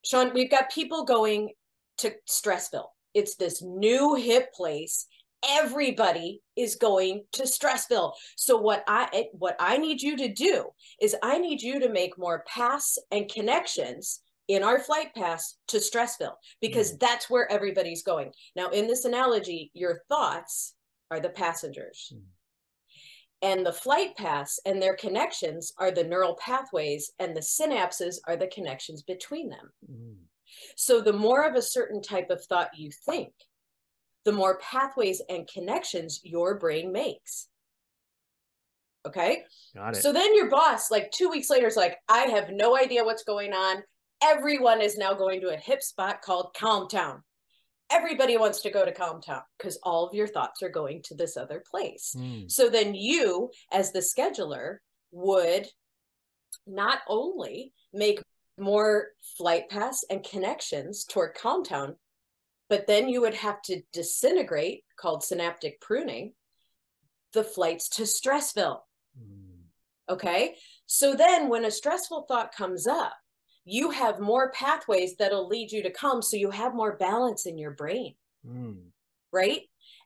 Sean, 0.04 0.34
we've 0.34 0.52
got 0.52 0.72
people 0.72 1.06
going 1.06 1.52
to 2.00 2.14
Stressville. 2.28 2.90
It's 3.14 3.36
this 3.36 3.62
new 3.62 4.16
hip 4.16 4.54
place. 4.54 5.08
Everybody 5.48 6.42
is 6.56 6.76
going 6.76 7.24
to 7.34 7.44
Stressville. 7.44 8.14
So 8.36 8.58
what 8.58 8.84
I 8.88 9.28
what 9.34 9.56
I 9.60 9.78
need 9.78 10.02
you 10.02 10.18
to 10.18 10.34
do 10.34 10.70
is 11.00 11.16
I 11.22 11.38
need 11.38 11.62
you 11.62 11.80
to 11.82 11.90
make 11.90 12.18
more 12.18 12.44
pass 12.48 12.98
and 13.12 13.32
connections 13.32 14.22
in 14.48 14.64
our 14.64 14.80
flight 14.80 15.14
pass 15.16 15.58
to 15.68 15.78
Stressville 15.78 16.36
because 16.62 16.98
that's 16.98 17.30
where 17.30 17.52
everybody's 17.52 18.04
going. 18.04 18.32
Now 18.56 18.70
in 18.70 18.88
this 18.88 19.06
analogy, 19.06 19.72
your 19.74 20.02
thoughts 20.10 20.76
are 21.12 21.20
the 21.20 21.30
passengers. 21.30 22.14
Mm. 22.14 22.22
And 23.42 23.66
the 23.66 23.74
flight 23.74 24.16
paths 24.18 24.60
and 24.66 24.82
their 24.82 24.96
connections 24.96 25.74
are 25.78 25.92
the 25.92 26.04
neural 26.04 26.36
pathways 26.36 27.12
and 27.20 27.36
the 27.36 27.42
synapses 27.42 28.16
are 28.28 28.38
the 28.38 28.48
connections 28.48 29.04
between 29.04 29.50
them. 29.50 29.72
Mm, 29.92 30.16
So 30.76 31.02
the 31.02 31.14
more 31.14 31.46
of 31.46 31.56
a 31.56 31.62
certain 31.62 32.02
type 32.02 32.30
of 32.30 32.44
thought 32.46 32.78
you 32.78 32.90
think, 33.06 33.34
the 34.24 34.32
more 34.32 34.58
pathways 34.60 35.22
and 35.30 35.48
connections 35.48 36.22
your 36.24 36.58
brain 36.58 36.92
makes. 36.92 37.48
Okay. 39.06 39.44
Got 39.76 39.98
it. 39.98 40.02
So 40.02 40.12
then 40.12 40.36
your 40.36 40.50
boss, 40.50 40.90
like 40.90 41.12
two 41.12 41.30
weeks 41.30 41.50
later, 41.50 41.68
is 41.68 41.76
like, 41.76 41.98
I 42.10 42.22
have 42.22 42.50
no 42.50 42.76
idea 42.76 43.04
what's 43.04 43.24
going 43.24 43.54
on. 43.54 43.84
Everyone 44.22 44.82
is 44.82 44.98
now 44.98 45.14
going 45.14 45.42
to 45.42 45.50
a 45.50 45.58
hip 45.58 45.82
spot 45.82 46.22
called 46.22 46.56
Calm 46.58 46.88
Town. 46.88 47.22
Everybody 47.92 48.38
wants 48.38 48.62
to 48.62 48.72
go 48.72 48.84
to 48.84 48.92
Calm 48.92 49.22
Town 49.22 49.42
because 49.58 49.78
all 49.84 50.08
of 50.08 50.16
your 50.16 50.28
thoughts 50.28 50.64
are 50.64 50.70
going 50.70 51.02
to 51.04 51.16
this 51.16 51.38
other 51.38 51.64
place. 51.70 52.16
Mm, 52.18 52.50
So 52.50 52.70
then 52.70 52.96
you, 52.96 53.52
as 53.72 53.92
the 53.92 54.00
scheduler, 54.00 54.78
would 55.12 55.68
not 56.68 57.00
only 57.08 57.74
make 57.94 58.22
more 58.58 59.10
flight 59.38 59.70
paths 59.70 60.06
and 60.10 60.24
connections 60.24 61.06
toward 61.06 61.36
calm 61.36 61.64
town 61.64 61.96
but 62.70 62.88
then 62.88 63.08
you 63.08 63.22
would 63.22 63.34
have 63.34 63.62
to 63.62 63.82
disintegrate 63.94 64.84
called 64.98 65.24
synaptic 65.24 65.80
pruning 65.82 66.34
the 67.34 67.44
flights 67.44 67.90
to 67.90 68.04
stressville 68.04 68.80
mm. 69.20 69.60
okay 70.10 70.56
so 70.86 71.16
then 71.16 71.50
when 71.50 71.66
a 71.66 71.72
stressful 71.72 72.26
thought 72.28 72.56
comes 72.56 72.88
up 72.88 73.14
you 73.66 73.92
have 73.92 74.20
more 74.20 74.52
pathways 74.52 75.16
that'll 75.18 75.48
lead 75.48 75.72
you 75.72 75.84
to 75.84 75.92
come. 75.92 76.22
so 76.22 76.38
you 76.38 76.52
have 76.52 76.76
more 76.76 76.98
balance 76.98 77.46
in 77.46 77.58
your 77.58 77.72
brain 77.72 78.14
mm. 78.48 78.78
right 79.32 79.62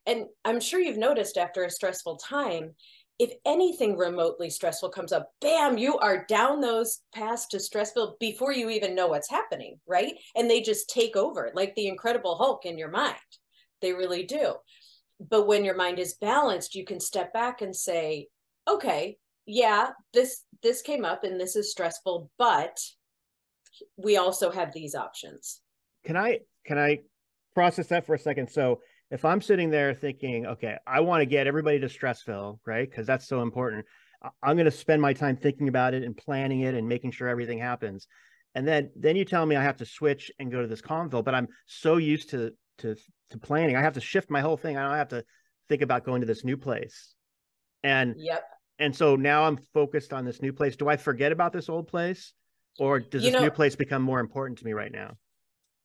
and 0.05 0.25
i'm 0.45 0.59
sure 0.59 0.79
you've 0.79 0.97
noticed 0.97 1.37
after 1.37 1.63
a 1.63 1.69
stressful 1.69 2.17
time 2.17 2.73
if 3.19 3.33
anything 3.45 3.97
remotely 3.97 4.49
stressful 4.49 4.89
comes 4.89 5.11
up, 5.11 5.33
bam, 5.41 5.77
you 5.77 5.97
are 5.97 6.25
down 6.25 6.61
those 6.61 7.01
paths 7.13 7.47
to 7.47 7.59
stressful 7.59 8.15
before 8.17 8.53
you 8.53 8.69
even 8.69 8.95
know 8.95 9.07
what's 9.07 9.29
happening, 9.29 9.77
right? 9.85 10.15
And 10.37 10.49
they 10.49 10.61
just 10.61 10.89
take 10.89 11.17
over 11.17 11.51
like 11.53 11.75
the 11.75 11.87
Incredible 11.87 12.37
Hulk 12.37 12.65
in 12.65 12.77
your 12.77 12.89
mind. 12.89 13.17
They 13.81 13.91
really 13.91 14.23
do. 14.23 14.55
But 15.19 15.47
when 15.47 15.65
your 15.65 15.75
mind 15.75 15.99
is 15.99 16.13
balanced, 16.13 16.75
you 16.75 16.85
can 16.85 17.01
step 17.01 17.33
back 17.33 17.61
and 17.61 17.75
say, 17.75 18.27
okay, 18.69 19.17
yeah, 19.45 19.89
this 20.13 20.43
this 20.63 20.81
came 20.81 21.03
up 21.03 21.25
and 21.25 21.39
this 21.39 21.57
is 21.57 21.71
stressful, 21.71 22.29
but 22.37 22.79
we 23.97 24.17
also 24.17 24.51
have 24.51 24.73
these 24.73 24.95
options. 24.95 25.61
Can 26.05 26.17
I 26.17 26.39
can 26.65 26.77
I 26.77 26.99
process 27.53 27.87
that 27.87 28.05
for 28.05 28.15
a 28.15 28.19
second? 28.19 28.49
So 28.49 28.81
if 29.11 29.25
I'm 29.25 29.41
sitting 29.41 29.69
there 29.69 29.93
thinking, 29.93 30.45
okay, 30.45 30.77
I 30.85 30.99
want 31.01 31.21
to 31.21 31.25
get 31.25 31.47
everybody 31.47 31.79
to 31.79 31.87
Stressville, 31.87 32.59
right? 32.65 32.89
Because 32.89 33.07
that's 33.07 33.27
so 33.27 33.41
important. 33.41 33.85
I'm 34.43 34.55
going 34.55 34.65
to 34.65 34.71
spend 34.71 35.01
my 35.01 35.13
time 35.13 35.37
thinking 35.37 35.67
about 35.67 35.93
it 35.93 36.03
and 36.03 36.15
planning 36.15 36.61
it 36.61 36.75
and 36.75 36.87
making 36.87 37.11
sure 37.11 37.27
everything 37.27 37.57
happens. 37.57 38.07
And 38.55 38.67
then 38.67 38.91
then 38.95 39.15
you 39.15 39.25
tell 39.25 39.45
me 39.45 39.55
I 39.55 39.63
have 39.63 39.77
to 39.77 39.85
switch 39.85 40.31
and 40.39 40.51
go 40.51 40.61
to 40.61 40.67
this 40.67 40.81
Calmville, 40.81 41.23
but 41.23 41.35
I'm 41.35 41.47
so 41.65 41.97
used 41.97 42.29
to 42.31 42.51
to 42.79 42.95
to 43.29 43.37
planning. 43.37 43.75
I 43.75 43.81
have 43.81 43.93
to 43.93 44.01
shift 44.01 44.29
my 44.29 44.41
whole 44.41 44.57
thing. 44.57 44.77
I 44.77 44.83
don't 44.83 44.97
have 44.97 45.09
to 45.09 45.23
think 45.69 45.81
about 45.81 46.03
going 46.03 46.21
to 46.21 46.27
this 46.27 46.43
new 46.43 46.57
place. 46.57 47.13
And 47.83 48.15
yep. 48.17 48.43
And 48.79 48.95
so 48.95 49.15
now 49.15 49.43
I'm 49.43 49.57
focused 49.73 50.13
on 50.13 50.25
this 50.25 50.41
new 50.41 50.53
place. 50.53 50.75
Do 50.75 50.87
I 50.87 50.97
forget 50.97 51.31
about 51.31 51.53
this 51.53 51.69
old 51.69 51.87
place? 51.87 52.33
Or 52.77 52.99
does 52.99 53.23
you 53.23 53.31
this 53.31 53.39
know, 53.39 53.45
new 53.45 53.51
place 53.51 53.75
become 53.75 54.01
more 54.01 54.19
important 54.19 54.59
to 54.59 54.65
me 54.65 54.73
right 54.73 54.91
now? 54.91 55.17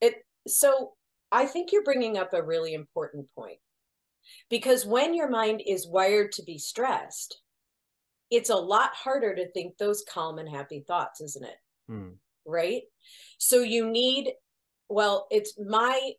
It 0.01 0.15
so 0.47 0.93
I 1.33 1.47
think 1.47 1.73
you're 1.73 1.83
bringing 1.83 2.19
up 2.19 2.33
a 2.33 2.43
really 2.43 2.75
important 2.75 3.27
point 3.35 3.59
because 4.49 4.87
when 4.87 5.15
your 5.15 5.29
mind 5.29 5.63
is 5.67 5.89
wired 5.89 6.33
to 6.33 6.43
be 6.43 6.59
stressed, 6.59 7.41
it's 8.31 8.51
a 8.51 8.57
lot 8.57 8.91
harder 8.95 9.35
to 9.35 9.51
think 9.53 9.77
those 9.77 10.05
calm 10.09 10.39
and 10.39 10.49
happy 10.49 10.85
thoughts, 10.87 11.21
isn't 11.21 11.45
it? 11.45 11.57
Hmm. 11.89 12.11
Right. 12.47 12.83
So 13.39 13.63
you 13.63 13.91
need, 13.91 14.33
well, 14.89 15.27
it's 15.31 15.59
my 15.59 16.13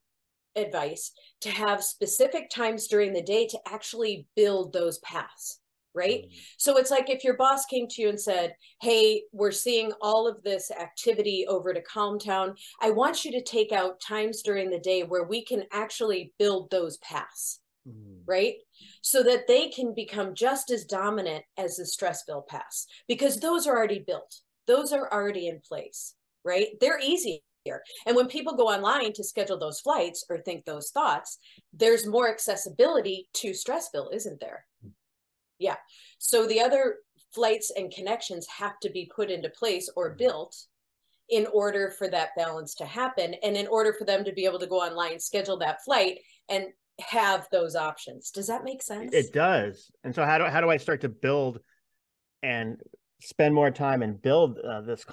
advice 0.55 1.11
to 1.41 1.49
have 1.49 1.83
specific 1.83 2.49
times 2.49 2.87
during 2.87 3.13
the 3.13 3.21
day 3.21 3.47
to 3.47 3.59
actually 3.67 4.27
build 4.35 4.73
those 4.73 4.99
paths 4.99 5.59
right? 5.95 6.25
So 6.57 6.77
it's 6.77 6.91
like 6.91 7.09
if 7.09 7.23
your 7.23 7.37
boss 7.37 7.65
came 7.65 7.87
to 7.89 8.01
you 8.01 8.09
and 8.09 8.19
said, 8.19 8.55
Hey, 8.81 9.23
we're 9.31 9.51
seeing 9.51 9.91
all 10.01 10.27
of 10.27 10.43
this 10.43 10.71
activity 10.71 11.45
over 11.47 11.73
to 11.73 11.81
Calm 11.81 12.19
Town. 12.19 12.55
I 12.81 12.91
want 12.91 13.25
you 13.25 13.31
to 13.31 13.41
take 13.41 13.71
out 13.71 14.01
times 14.01 14.41
during 14.41 14.69
the 14.69 14.79
day 14.79 15.03
where 15.03 15.23
we 15.23 15.43
can 15.43 15.63
actually 15.71 16.33
build 16.37 16.69
those 16.69 16.97
paths, 16.97 17.61
mm-hmm. 17.87 18.19
right? 18.25 18.55
So 19.01 19.23
that 19.23 19.47
they 19.47 19.69
can 19.69 19.93
become 19.93 20.35
just 20.35 20.71
as 20.71 20.85
dominant 20.85 21.45
as 21.57 21.77
the 21.77 21.83
Stressville 21.83 22.47
paths 22.47 22.87
because 23.07 23.39
those 23.39 23.65
are 23.67 23.75
already 23.75 24.03
built, 24.05 24.41
those 24.67 24.91
are 24.91 25.11
already 25.11 25.47
in 25.47 25.61
place, 25.67 26.15
right? 26.43 26.67
They're 26.81 26.99
easy. 27.01 27.41
And 28.05 28.15
when 28.15 28.27
people 28.27 28.55
go 28.55 28.67
online 28.67 29.13
to 29.13 29.23
schedule 29.23 29.57
those 29.57 29.79
flights 29.79 30.23
or 30.29 30.37
think 30.37 30.65
those 30.65 30.91
thoughts, 30.91 31.39
there's 31.73 32.05
more 32.05 32.29
accessibility 32.29 33.27
to 33.35 33.51
Stressville, 33.51 34.13
isn't 34.13 34.39
there? 34.39 34.65
Yeah. 35.59 35.75
So 36.17 36.47
the 36.47 36.61
other 36.61 36.97
flights 37.33 37.71
and 37.75 37.91
connections 37.91 38.47
have 38.47 38.79
to 38.79 38.89
be 38.89 39.09
put 39.13 39.29
into 39.29 39.49
place 39.49 39.89
or 39.95 40.09
mm-hmm. 40.09 40.17
built 40.17 40.55
in 41.29 41.47
order 41.53 41.91
for 41.97 42.07
that 42.07 42.29
balance 42.37 42.75
to 42.75 42.85
happen 42.85 43.35
and 43.43 43.57
in 43.57 43.67
order 43.67 43.93
for 43.93 44.05
them 44.05 44.23
to 44.23 44.31
be 44.31 44.45
able 44.45 44.59
to 44.59 44.67
go 44.67 44.77
online 44.77 45.19
schedule 45.19 45.57
that 45.57 45.83
flight 45.83 46.19
and 46.49 46.65
have 46.99 47.47
those 47.51 47.75
options 47.75 48.29
does 48.29 48.47
that 48.47 48.63
make 48.63 48.81
sense 48.81 49.13
it 49.13 49.33
does 49.33 49.91
and 50.03 50.13
so 50.13 50.23
how 50.23 50.37
do, 50.37 50.45
how 50.45 50.61
do 50.61 50.69
i 50.69 50.77
start 50.77 51.01
to 51.01 51.09
build 51.09 51.59
and 52.43 52.79
spend 53.21 53.53
more 53.53 53.71
time 53.71 54.01
and 54.01 54.21
build 54.21 54.59
uh, 54.59 54.81
this 54.81 55.03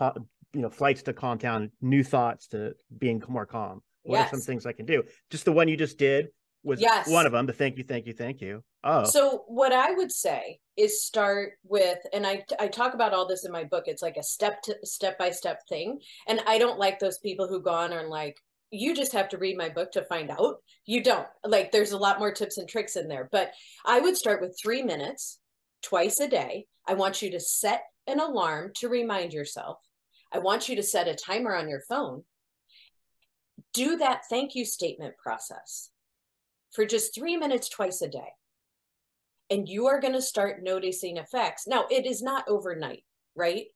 you 0.54 0.60
know 0.60 0.70
flights 0.70 1.02
to 1.02 1.12
calm 1.12 1.38
down 1.38 1.70
new 1.80 2.04
thoughts 2.04 2.46
to 2.46 2.74
being 2.98 3.20
more 3.28 3.46
calm 3.46 3.80
what 4.02 4.18
yes. 4.18 4.26
are 4.28 4.36
some 4.36 4.40
things 4.40 4.66
i 4.66 4.72
can 4.72 4.86
do 4.86 5.02
just 5.30 5.44
the 5.44 5.52
one 5.52 5.66
you 5.66 5.76
just 5.76 5.98
did 5.98 6.28
was 6.62 6.80
yes. 6.80 7.08
one 7.08 7.26
of 7.26 7.32
them 7.32 7.46
the 7.46 7.52
thank 7.52 7.78
you 7.78 7.84
thank 7.84 8.06
you 8.06 8.12
thank 8.12 8.40
you 8.40 8.62
oh. 8.84 9.04
So 9.04 9.44
what 9.46 9.72
i 9.72 9.92
would 9.92 10.12
say 10.12 10.58
is 10.76 11.04
start 11.04 11.52
with 11.64 11.98
and 12.12 12.26
i 12.26 12.44
i 12.58 12.66
talk 12.66 12.94
about 12.94 13.12
all 13.12 13.26
this 13.26 13.44
in 13.44 13.52
my 13.52 13.64
book 13.64 13.84
it's 13.86 14.02
like 14.02 14.16
a 14.16 14.22
step 14.22 14.62
to 14.62 14.76
step 14.84 15.18
by 15.18 15.30
step 15.30 15.60
thing 15.68 16.00
and 16.26 16.40
i 16.46 16.58
don't 16.58 16.78
like 16.78 16.98
those 16.98 17.18
people 17.18 17.46
who 17.46 17.60
go 17.60 17.70
on 17.70 17.92
and 17.92 18.08
like 18.08 18.36
you 18.72 18.96
just 18.96 19.12
have 19.12 19.28
to 19.28 19.38
read 19.38 19.58
my 19.58 19.68
book 19.68 19.92
to 19.92 20.02
find 20.04 20.30
out. 20.30 20.56
You 20.86 21.02
don't. 21.02 21.26
Like 21.44 21.70
there's 21.70 21.92
a 21.92 21.98
lot 21.98 22.18
more 22.18 22.32
tips 22.32 22.56
and 22.56 22.66
tricks 22.66 22.96
in 22.96 23.06
there 23.06 23.28
but 23.30 23.52
i 23.84 24.00
would 24.00 24.16
start 24.16 24.40
with 24.40 24.58
three 24.60 24.82
minutes 24.82 25.38
twice 25.82 26.20
a 26.20 26.28
day. 26.28 26.66
I 26.88 26.94
want 26.94 27.22
you 27.22 27.30
to 27.32 27.40
set 27.40 27.82
an 28.06 28.18
alarm 28.18 28.72
to 28.76 28.88
remind 28.88 29.32
yourself. 29.32 29.78
I 30.32 30.38
want 30.38 30.68
you 30.68 30.76
to 30.76 30.82
set 30.82 31.06
a 31.06 31.14
timer 31.14 31.54
on 31.54 31.68
your 31.68 31.82
phone. 31.88 32.24
Do 33.74 33.96
that 33.98 34.22
thank 34.28 34.54
you 34.54 34.64
statement 34.64 35.14
process 35.18 35.90
for 36.72 36.86
just 36.86 37.14
three 37.14 37.36
minutes 37.36 37.68
twice 37.68 38.00
a 38.00 38.08
day. 38.08 38.32
And 39.52 39.68
you 39.68 39.86
are 39.86 40.00
going 40.00 40.14
to 40.14 40.22
start 40.22 40.62
noticing 40.62 41.18
effects. 41.18 41.66
Now, 41.66 41.84
it 41.90 42.06
is 42.06 42.22
not 42.22 42.48
overnight, 42.48 43.04
right? 43.36 43.66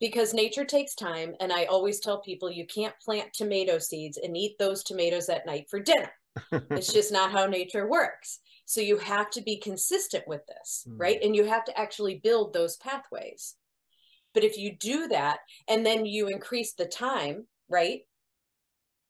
Because 0.00 0.34
nature 0.34 0.64
takes 0.64 0.96
time. 0.96 1.36
And 1.38 1.52
I 1.52 1.66
always 1.66 2.00
tell 2.00 2.20
people 2.20 2.50
you 2.50 2.66
can't 2.66 2.98
plant 3.00 3.32
tomato 3.32 3.78
seeds 3.78 4.18
and 4.18 4.36
eat 4.36 4.58
those 4.58 4.82
tomatoes 4.82 5.28
at 5.28 5.46
night 5.46 5.68
for 5.70 5.78
dinner. 5.78 6.10
it's 6.70 6.92
just 6.92 7.12
not 7.12 7.30
how 7.30 7.46
nature 7.46 7.88
works. 7.88 8.40
So 8.64 8.80
you 8.80 8.98
have 8.98 9.30
to 9.30 9.42
be 9.42 9.58
consistent 9.58 10.24
with 10.26 10.40
this, 10.48 10.84
mm. 10.88 10.94
right? 10.98 11.18
And 11.22 11.36
you 11.36 11.44
have 11.44 11.64
to 11.66 11.78
actually 11.78 12.20
build 12.22 12.52
those 12.52 12.76
pathways. 12.78 13.54
But 14.34 14.42
if 14.42 14.58
you 14.58 14.76
do 14.76 15.06
that 15.08 15.38
and 15.68 15.86
then 15.86 16.04
you 16.04 16.26
increase 16.26 16.72
the 16.72 16.84
time, 16.84 17.46
right? 17.68 18.00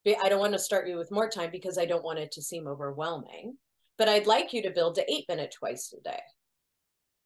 I 0.07 0.29
don't 0.29 0.41
want 0.41 0.53
to 0.53 0.59
start 0.59 0.87
you 0.87 0.99
with 0.99 1.11
more 1.11 1.29
time 1.29 1.51
because 1.51 1.79
I 1.79 1.87
don't 1.87 2.05
want 2.05 2.19
it 2.19 2.33
to 2.33 2.43
seem 2.43 2.69
overwhelming. 2.69 3.57
But 3.99 4.09
I'd 4.09 4.27
like 4.27 4.53
you 4.53 4.63
to 4.63 4.71
build 4.71 4.97
to 4.97 5.13
eight 5.13 5.25
minute 5.29 5.55
twice 5.59 5.95
a 5.97 6.03
day. 6.03 6.21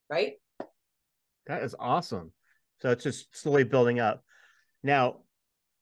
Right? 0.09 0.35
That 1.47 1.63
is 1.63 1.75
awesome. 1.79 2.33
So 2.81 2.91
it's 2.91 3.05
just 3.05 3.37
slowly 3.37 3.65
building 3.65 4.01
up. 4.01 4.23
Now, 4.83 5.17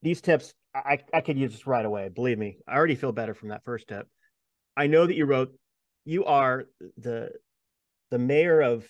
these 0.02 0.20
tips 0.20 0.54
I, 0.74 0.98
I 1.12 1.20
could 1.20 1.38
use 1.38 1.52
this 1.52 1.66
right 1.66 1.84
away. 1.84 2.08
Believe 2.08 2.38
me, 2.38 2.58
I 2.66 2.76
already 2.76 2.94
feel 2.94 3.12
better 3.12 3.34
from 3.34 3.48
that 3.48 3.64
first 3.64 3.88
tip. 3.88 4.06
I 4.76 4.86
know 4.86 5.06
that 5.06 5.16
you 5.16 5.24
wrote 5.24 5.52
you 6.04 6.24
are 6.24 6.64
the 6.96 7.30
the 8.10 8.18
mayor 8.18 8.60
of 8.60 8.86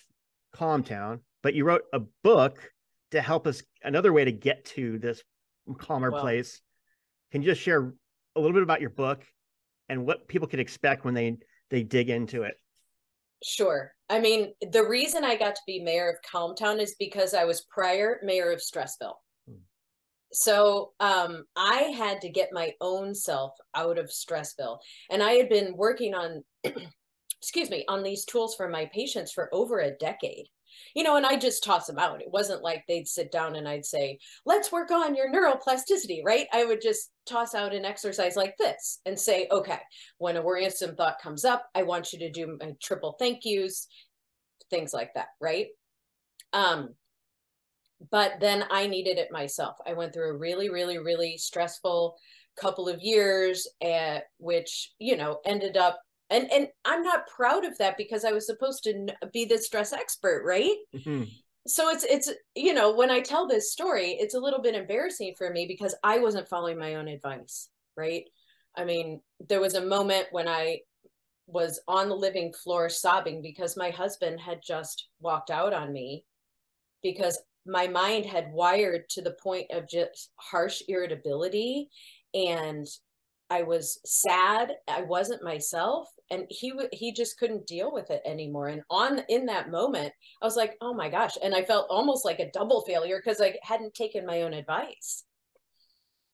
Calm 0.53 0.83
Town, 0.83 1.21
but 1.41 1.53
you 1.53 1.65
wrote 1.65 1.83
a 1.93 2.01
book 2.23 2.71
to 3.11 3.21
help 3.21 3.47
us 3.47 3.63
another 3.83 4.13
way 4.13 4.23
to 4.25 4.31
get 4.31 4.65
to 4.65 4.99
this 4.99 5.23
calmer 5.77 6.11
well, 6.11 6.21
place 6.21 6.61
can 7.31 7.41
you 7.41 7.49
just 7.49 7.61
share 7.61 7.93
a 8.35 8.39
little 8.39 8.53
bit 8.53 8.63
about 8.63 8.81
your 8.81 8.89
book 8.89 9.23
and 9.87 10.05
what 10.05 10.27
people 10.27 10.47
can 10.47 10.59
expect 10.59 11.05
when 11.05 11.13
they 11.13 11.37
they 11.69 11.83
dig 11.83 12.09
into 12.09 12.43
it? 12.43 12.55
Sure. 13.43 13.93
I 14.09 14.19
mean, 14.19 14.53
the 14.71 14.85
reason 14.85 15.23
I 15.23 15.35
got 15.35 15.55
to 15.55 15.61
be 15.65 15.79
mayor 15.79 16.09
of 16.09 16.17
Calmtown 16.29 16.79
is 16.79 16.95
because 16.99 17.33
I 17.33 17.45
was 17.45 17.65
prior 17.69 18.19
mayor 18.23 18.51
of 18.51 18.59
Stressville. 18.59 19.15
Hmm. 19.47 19.61
So 20.33 20.91
um, 20.99 21.45
I 21.55 21.93
had 21.95 22.21
to 22.21 22.29
get 22.29 22.49
my 22.51 22.73
own 22.81 23.15
self 23.15 23.53
out 23.75 23.97
of 23.97 24.07
Stressville. 24.07 24.79
And 25.09 25.23
I 25.23 25.33
had 25.33 25.47
been 25.47 25.77
working 25.77 26.13
on, 26.13 26.43
excuse 27.41 27.69
me, 27.69 27.85
on 27.87 28.03
these 28.03 28.25
tools 28.25 28.55
for 28.55 28.67
my 28.67 28.89
patients 28.93 29.31
for 29.31 29.49
over 29.53 29.79
a 29.79 29.95
decade 29.97 30.47
you 30.95 31.03
know, 31.03 31.17
and 31.17 31.25
I 31.25 31.35
just 31.35 31.63
toss 31.63 31.87
them 31.87 31.99
out. 31.99 32.21
It 32.21 32.31
wasn't 32.31 32.63
like 32.63 32.83
they'd 32.87 33.07
sit 33.07 33.31
down 33.31 33.55
and 33.55 33.67
I'd 33.67 33.85
say, 33.85 34.19
let's 34.45 34.71
work 34.71 34.91
on 34.91 35.15
your 35.15 35.31
neuroplasticity, 35.31 36.21
right? 36.23 36.47
I 36.53 36.65
would 36.65 36.81
just 36.81 37.11
toss 37.25 37.55
out 37.55 37.73
an 37.73 37.85
exercise 37.85 38.35
like 38.35 38.55
this 38.57 38.99
and 39.05 39.19
say, 39.19 39.47
okay, 39.51 39.79
when 40.17 40.37
a 40.37 40.41
worrisome 40.41 40.95
thought 40.95 41.21
comes 41.21 41.45
up, 41.45 41.67
I 41.75 41.83
want 41.83 42.13
you 42.13 42.19
to 42.19 42.31
do 42.31 42.57
my 42.59 42.73
triple 42.81 43.15
thank 43.19 43.45
yous, 43.45 43.87
things 44.69 44.93
like 44.93 45.13
that, 45.15 45.27
right? 45.39 45.67
Um, 46.53 46.89
but 48.11 48.33
then 48.39 48.63
I 48.71 48.87
needed 48.87 49.17
it 49.17 49.31
myself. 49.31 49.75
I 49.85 49.93
went 49.93 50.13
through 50.13 50.29
a 50.29 50.37
really, 50.37 50.69
really, 50.69 50.97
really 50.97 51.37
stressful 51.37 52.15
couple 52.59 52.89
of 52.89 53.01
years 53.01 53.67
at 53.81 54.23
which, 54.37 54.91
you 54.99 55.15
know, 55.15 55.39
ended 55.45 55.77
up 55.77 55.99
and 56.29 56.51
and 56.51 56.67
i'm 56.85 57.03
not 57.03 57.27
proud 57.27 57.65
of 57.65 57.77
that 57.77 57.97
because 57.97 58.25
i 58.25 58.31
was 58.31 58.45
supposed 58.45 58.83
to 58.83 59.07
be 59.33 59.45
the 59.45 59.57
stress 59.57 59.93
expert 59.93 60.43
right 60.45 60.75
mm-hmm. 60.95 61.23
so 61.67 61.89
it's 61.89 62.03
it's 62.03 62.31
you 62.55 62.73
know 62.73 62.93
when 62.93 63.09
i 63.11 63.19
tell 63.19 63.47
this 63.47 63.71
story 63.71 64.17
it's 64.19 64.35
a 64.35 64.39
little 64.39 64.61
bit 64.61 64.75
embarrassing 64.75 65.33
for 65.37 65.49
me 65.49 65.65
because 65.67 65.95
i 66.03 66.19
wasn't 66.19 66.47
following 66.47 66.77
my 66.77 66.95
own 66.95 67.07
advice 67.07 67.69
right 67.97 68.25
i 68.77 68.83
mean 68.83 69.21
there 69.47 69.61
was 69.61 69.75
a 69.75 69.85
moment 69.85 70.27
when 70.31 70.47
i 70.47 70.79
was 71.47 71.79
on 71.87 72.09
the 72.09 72.15
living 72.15 72.53
floor 72.53 72.89
sobbing 72.89 73.41
because 73.41 73.75
my 73.75 73.89
husband 73.89 74.39
had 74.39 74.59
just 74.65 75.07
walked 75.19 75.49
out 75.49 75.73
on 75.73 75.91
me 75.91 76.23
because 77.01 77.41
my 77.65 77.87
mind 77.87 78.25
had 78.25 78.51
wired 78.51 79.09
to 79.09 79.21
the 79.21 79.35
point 79.41 79.65
of 79.71 79.89
just 79.89 80.29
harsh 80.37 80.81
irritability 80.87 81.89
and 82.33 82.87
I 83.49 83.63
was 83.63 83.99
sad. 84.05 84.73
I 84.87 85.01
wasn't 85.01 85.43
myself, 85.43 86.07
and 86.31 86.45
he 86.49 86.73
he 86.91 87.11
just 87.11 87.37
couldn't 87.37 87.67
deal 87.67 87.91
with 87.91 88.11
it 88.11 88.21
anymore. 88.25 88.67
And 88.67 88.83
on 88.89 89.23
in 89.29 89.45
that 89.47 89.71
moment, 89.71 90.13
I 90.41 90.45
was 90.45 90.55
like, 90.55 90.75
"Oh 90.81 90.93
my 90.93 91.09
gosh!" 91.09 91.37
And 91.41 91.55
I 91.55 91.63
felt 91.63 91.87
almost 91.89 92.25
like 92.25 92.39
a 92.39 92.51
double 92.51 92.81
failure 92.81 93.17
because 93.23 93.41
I 93.41 93.55
hadn't 93.63 93.93
taken 93.93 94.25
my 94.25 94.43
own 94.43 94.53
advice. 94.53 95.23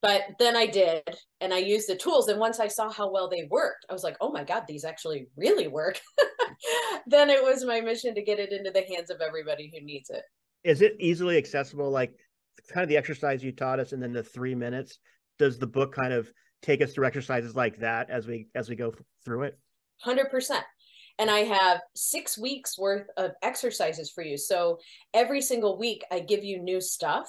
But 0.02 0.22
then 0.38 0.56
I 0.56 0.66
did, 0.66 1.02
and 1.40 1.52
I 1.52 1.58
used 1.58 1.88
the 1.88 1.96
tools. 1.96 2.28
And 2.28 2.38
once 2.38 2.60
I 2.60 2.68
saw 2.68 2.90
how 2.90 3.10
well 3.10 3.28
they 3.28 3.48
worked, 3.50 3.86
I 3.88 3.92
was 3.92 4.04
like, 4.04 4.16
"Oh 4.20 4.30
my 4.30 4.44
god, 4.44 4.64
these 4.68 4.84
actually 4.84 5.28
really 5.36 5.68
work." 5.68 6.00
then 7.06 7.30
it 7.30 7.42
was 7.42 7.64
my 7.64 7.80
mission 7.80 8.14
to 8.14 8.22
get 8.22 8.38
it 8.38 8.52
into 8.52 8.70
the 8.70 8.84
hands 8.94 9.10
of 9.10 9.20
everybody 9.20 9.72
who 9.72 9.84
needs 9.84 10.10
it. 10.10 10.22
Is 10.64 10.82
it 10.82 10.96
easily 11.00 11.38
accessible? 11.38 11.90
Like 11.90 12.12
kind 12.72 12.82
of 12.82 12.88
the 12.88 12.96
exercise 12.96 13.42
you 13.42 13.52
taught 13.52 13.80
us, 13.80 13.92
and 13.92 14.02
then 14.02 14.12
the 14.12 14.22
three 14.22 14.54
minutes. 14.54 14.98
Does 15.38 15.58
the 15.58 15.66
book 15.66 15.94
kind 15.94 16.14
of 16.14 16.30
take 16.62 16.80
us 16.80 16.94
through 16.94 17.06
exercises 17.06 17.54
like 17.54 17.78
that 17.78 18.08
as 18.10 18.26
we 18.26 18.48
as 18.54 18.68
we 18.68 18.76
go 18.76 18.94
through 19.24 19.42
it 19.42 19.58
100% 20.04 20.62
and 21.18 21.30
i 21.30 21.40
have 21.40 21.80
six 21.94 22.36
weeks 22.36 22.78
worth 22.78 23.06
of 23.16 23.32
exercises 23.42 24.10
for 24.10 24.22
you. 24.22 24.36
So 24.36 24.78
every 25.14 25.40
single 25.40 25.78
week 25.78 26.02
i 26.10 26.20
give 26.20 26.44
you 26.44 26.60
new 26.60 26.80
stuff 26.80 27.28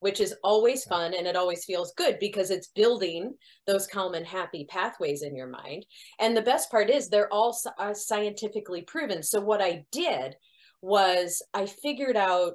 which 0.00 0.20
is 0.20 0.34
always 0.44 0.84
fun 0.84 1.12
and 1.14 1.26
it 1.26 1.36
always 1.36 1.64
feels 1.64 1.92
good 1.96 2.18
because 2.20 2.50
it's 2.50 2.68
building 2.68 3.34
those 3.66 3.86
calm 3.86 4.14
and 4.14 4.26
happy 4.26 4.64
pathways 4.70 5.22
in 5.22 5.34
your 5.34 5.48
mind. 5.48 5.84
And 6.20 6.36
the 6.36 6.42
best 6.42 6.70
part 6.70 6.88
is 6.88 7.08
they're 7.08 7.32
all 7.32 7.58
uh, 7.78 7.94
scientifically 7.94 8.82
proven. 8.82 9.22
So 9.22 9.40
what 9.40 9.60
i 9.60 9.84
did 9.90 10.36
was 10.80 11.42
i 11.54 11.66
figured 11.66 12.16
out 12.16 12.54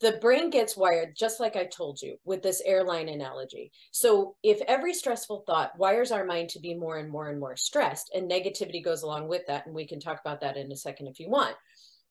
the 0.00 0.12
brain 0.12 0.50
gets 0.50 0.76
wired 0.76 1.14
just 1.16 1.40
like 1.40 1.56
i 1.56 1.64
told 1.64 2.00
you 2.00 2.16
with 2.24 2.42
this 2.42 2.62
airline 2.64 3.08
analogy. 3.08 3.72
So 3.90 4.36
if 4.42 4.60
every 4.66 4.94
stressful 4.94 5.44
thought 5.46 5.78
wires 5.78 6.12
our 6.12 6.24
mind 6.24 6.50
to 6.50 6.60
be 6.60 6.74
more 6.74 6.98
and 6.98 7.10
more 7.10 7.28
and 7.28 7.40
more 7.40 7.56
stressed 7.56 8.10
and 8.14 8.30
negativity 8.30 8.82
goes 8.82 9.02
along 9.02 9.28
with 9.28 9.42
that 9.46 9.66
and 9.66 9.74
we 9.74 9.86
can 9.86 10.00
talk 10.00 10.20
about 10.20 10.40
that 10.40 10.56
in 10.56 10.70
a 10.72 10.76
second 10.76 11.08
if 11.08 11.20
you 11.20 11.28
want 11.28 11.56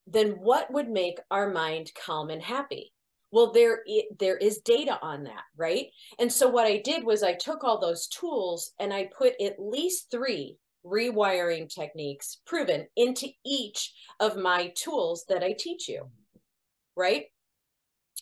then 0.08 0.32
what 0.42 0.72
would 0.74 0.90
make 0.90 1.20
our 1.30 1.52
mind 1.52 1.92
calm 2.04 2.32
and 2.32 2.42
happy? 2.42 2.92
Well 3.32 3.54
there 3.54 3.84
there 4.20 4.38
is 4.38 4.60
data 4.60 5.00
on 5.02 5.24
that 5.24 5.44
right? 5.56 5.88
And 6.20 6.32
so 6.32 6.48
what 6.50 6.66
i 6.66 6.78
did 6.78 7.04
was 7.04 7.24
i 7.24 7.34
took 7.34 7.64
all 7.64 7.80
those 7.80 8.08
tools 8.08 8.72
and 8.80 8.94
i 8.94 9.10
put 9.18 9.34
at 9.42 9.60
least 9.60 10.12
three 10.12 10.58
rewiring 10.86 11.74
techniques 11.74 12.38
proven 12.46 12.88
into 12.96 13.28
each 13.46 13.94
of 14.20 14.38
my 14.38 14.72
tools 14.76 15.26
that 15.28 15.44
i 15.44 15.54
teach 15.58 15.90
you 15.90 16.10
right 16.96 17.26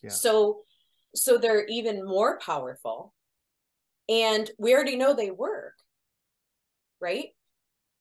so 0.10 0.62
so 1.16 1.38
they're 1.38 1.66
even 1.66 2.06
more 2.06 2.40
powerful. 2.40 3.14
And 4.10 4.50
we 4.58 4.74
already 4.74 4.96
know 4.96 5.14
they 5.14 5.32
work. 5.32 5.74
Right? 7.02 7.30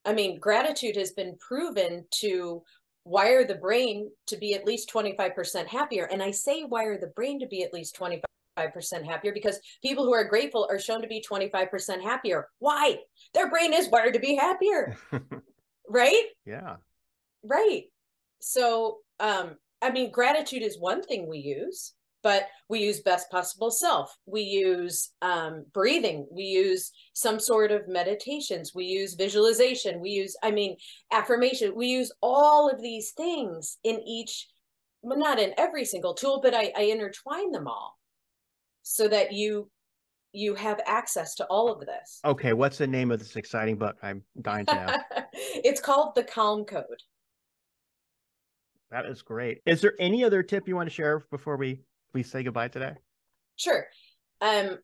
I 0.05 0.13
mean, 0.13 0.39
gratitude 0.39 0.97
has 0.97 1.13
been 1.13 1.37
proven 1.39 2.07
to 2.21 2.63
wire 3.05 3.45
the 3.45 3.57
brain 3.57 4.11
to 4.27 4.37
be 4.37 4.55
at 4.55 4.65
least 4.65 4.91
25% 4.93 5.67
happier. 5.67 6.05
And 6.05 6.23
I 6.23 6.31
say 6.31 6.65
wire 6.65 6.99
the 6.99 7.09
brain 7.09 7.41
to 7.41 7.47
be 7.47 7.63
at 7.63 7.73
least 7.73 7.97
25% 7.99 8.23
happier 9.05 9.33
because 9.33 9.61
people 9.83 10.05
who 10.05 10.15
are 10.15 10.25
grateful 10.25 10.67
are 10.71 10.79
shown 10.79 11.03
to 11.03 11.09
be 11.09 11.25
25% 11.29 12.03
happier. 12.03 12.49
Why? 12.59 12.97
Their 13.35 13.51
brain 13.51 13.73
is 13.73 13.89
wired 13.91 14.15
to 14.15 14.21
be 14.21 14.37
happier. 14.37 14.97
right? 15.89 16.25
Yeah. 16.45 16.77
Right. 17.43 17.85
So, 18.41 18.99
um, 19.21 19.57
I 19.83 19.91
mean, 19.91 20.11
gratitude 20.11 20.63
is 20.63 20.79
one 20.79 21.03
thing 21.03 21.29
we 21.29 21.39
use, 21.39 21.93
but 22.23 22.49
we 22.69 22.81
use 22.81 23.01
best 23.01 23.31
possible 23.31 23.71
self. 23.71 24.17
We 24.27 24.43
use 24.43 25.11
um, 25.23 25.65
breathing. 25.73 26.27
We 26.31 26.45
use 26.45 26.91
some 27.13 27.39
sort 27.39 27.71
of 27.71 27.87
meditations. 27.87 28.73
We 28.75 28.87
use 28.87 29.15
visualization. 29.15 30.01
We 30.01 30.11
use, 30.11 30.37
I 30.43 30.51
mean, 30.51 30.77
affirmation. 31.13 31.75
We 31.77 31.87
use 31.87 32.11
all 32.23 32.71
of 32.71 32.81
these 32.81 33.13
things 33.13 33.79
in 33.85 34.01
each, 34.01 34.49
well, 35.03 35.19
not 35.19 35.39
in 35.39 35.53
every 35.59 35.85
single 35.85 36.15
tool, 36.15 36.41
but 36.43 36.55
I, 36.55 36.73
I 36.77 36.83
intertwine 36.83 37.53
them 37.53 37.69
all 37.69 37.97
so 38.83 39.09
that 39.09 39.33
you 39.33 39.71
you 40.33 40.55
have 40.55 40.81
access 40.87 41.35
to 41.37 41.47
all 41.47 41.73
of 41.73 41.81
this. 41.87 42.21
Okay, 42.25 42.53
what's 42.53 42.77
the 42.77 42.87
name 42.87 43.11
of 43.11 43.19
this 43.19 43.37
exciting 43.37 43.77
book? 43.77 43.97
I'm 44.03 44.23
dying 44.43 44.67
to 44.67 44.75
know. 44.75 45.23
it's 45.33 45.81
called 45.81 46.15
The 46.15 46.25
Calm 46.25 46.65
Code. 46.65 46.85
That 48.91 49.07
is 49.07 49.23
great. 49.23 49.63
Is 49.67 49.81
there 49.81 49.95
any 49.99 50.25
other 50.25 50.43
tip 50.43 50.69
you 50.69 50.77
want 50.77 50.89
to 50.89 50.95
share 50.95 51.27
before 51.31 51.57
we 51.57 51.81
we 52.13 52.23
say 52.23 52.43
goodbye 52.43 52.69
today? 52.69 52.95
Sure. 53.57 53.87
Um, 54.41 54.79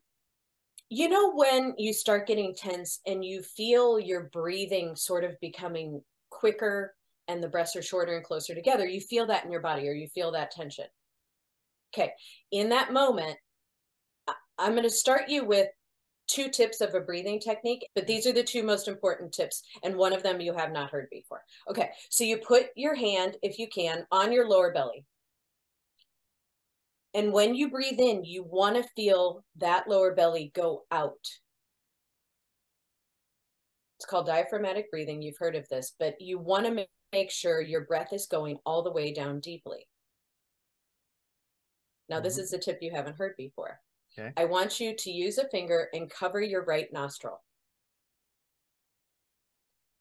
you 0.89 1.09
know 1.09 1.33
when 1.33 1.73
you 1.77 1.93
start 1.93 2.27
getting 2.27 2.53
tense 2.55 2.99
and 3.07 3.23
you 3.23 3.41
feel 3.41 3.99
your 3.99 4.29
breathing 4.31 4.95
sort 4.95 5.23
of 5.23 5.39
becoming 5.39 6.01
quicker 6.29 6.93
and 7.27 7.41
the 7.41 7.47
breaths 7.47 7.75
are 7.75 7.81
shorter 7.81 8.15
and 8.15 8.25
closer 8.25 8.53
together, 8.53 8.85
you 8.85 8.99
feel 8.99 9.25
that 9.27 9.45
in 9.45 9.51
your 9.51 9.61
body 9.61 9.87
or 9.87 9.93
you 9.93 10.07
feel 10.07 10.31
that 10.33 10.51
tension. 10.51 10.85
Okay. 11.93 12.11
In 12.51 12.69
that 12.69 12.91
moment, 12.91 13.37
I'm 14.57 14.71
going 14.71 14.83
to 14.83 14.89
start 14.89 15.29
you 15.29 15.45
with 15.45 15.67
two 16.27 16.49
tips 16.49 16.81
of 16.81 16.93
a 16.93 17.01
breathing 17.01 17.39
technique, 17.39 17.87
but 17.95 18.07
these 18.07 18.25
are 18.25 18.31
the 18.31 18.43
two 18.43 18.63
most 18.63 18.87
important 18.87 19.33
tips. 19.33 19.63
And 19.83 19.95
one 19.95 20.13
of 20.13 20.23
them 20.23 20.41
you 20.41 20.53
have 20.53 20.71
not 20.71 20.91
heard 20.91 21.07
before. 21.11 21.43
Okay. 21.69 21.89
So 22.09 22.23
you 22.23 22.37
put 22.37 22.67
your 22.75 22.95
hand, 22.95 23.37
if 23.41 23.59
you 23.59 23.67
can, 23.67 24.05
on 24.11 24.31
your 24.31 24.47
lower 24.47 24.73
belly. 24.73 25.05
And 27.13 27.31
when 27.31 27.53
you 27.53 27.69
breathe 27.69 27.99
in, 27.99 28.23
you 28.23 28.43
want 28.43 28.75
to 28.75 28.89
feel 28.95 29.43
that 29.57 29.87
lower 29.87 30.15
belly 30.15 30.51
go 30.55 30.83
out. 30.91 31.27
It's 33.99 34.05
called 34.09 34.25
diaphragmatic 34.25 34.89
breathing. 34.89 35.21
You've 35.21 35.37
heard 35.37 35.55
of 35.55 35.69
this, 35.69 35.93
but 35.99 36.19
you 36.19 36.39
want 36.39 36.65
to 36.65 36.87
make 37.11 37.31
sure 37.31 37.61
your 37.61 37.85
breath 37.85 38.11
is 38.11 38.25
going 38.25 38.57
all 38.65 38.81
the 38.81 38.91
way 38.91 39.13
down 39.13 39.39
deeply. 39.39 39.87
Now, 42.09 42.19
this 42.19 42.33
mm-hmm. 42.33 42.43
is 42.43 42.53
a 42.53 42.57
tip 42.57 42.79
you 42.81 42.91
haven't 42.91 43.17
heard 43.17 43.35
before. 43.37 43.79
Okay. 44.17 44.31
I 44.37 44.45
want 44.45 44.79
you 44.79 44.95
to 44.95 45.11
use 45.11 45.37
a 45.37 45.49
finger 45.49 45.89
and 45.93 46.09
cover 46.09 46.41
your 46.41 46.63
right 46.65 46.87
nostril. 46.93 47.41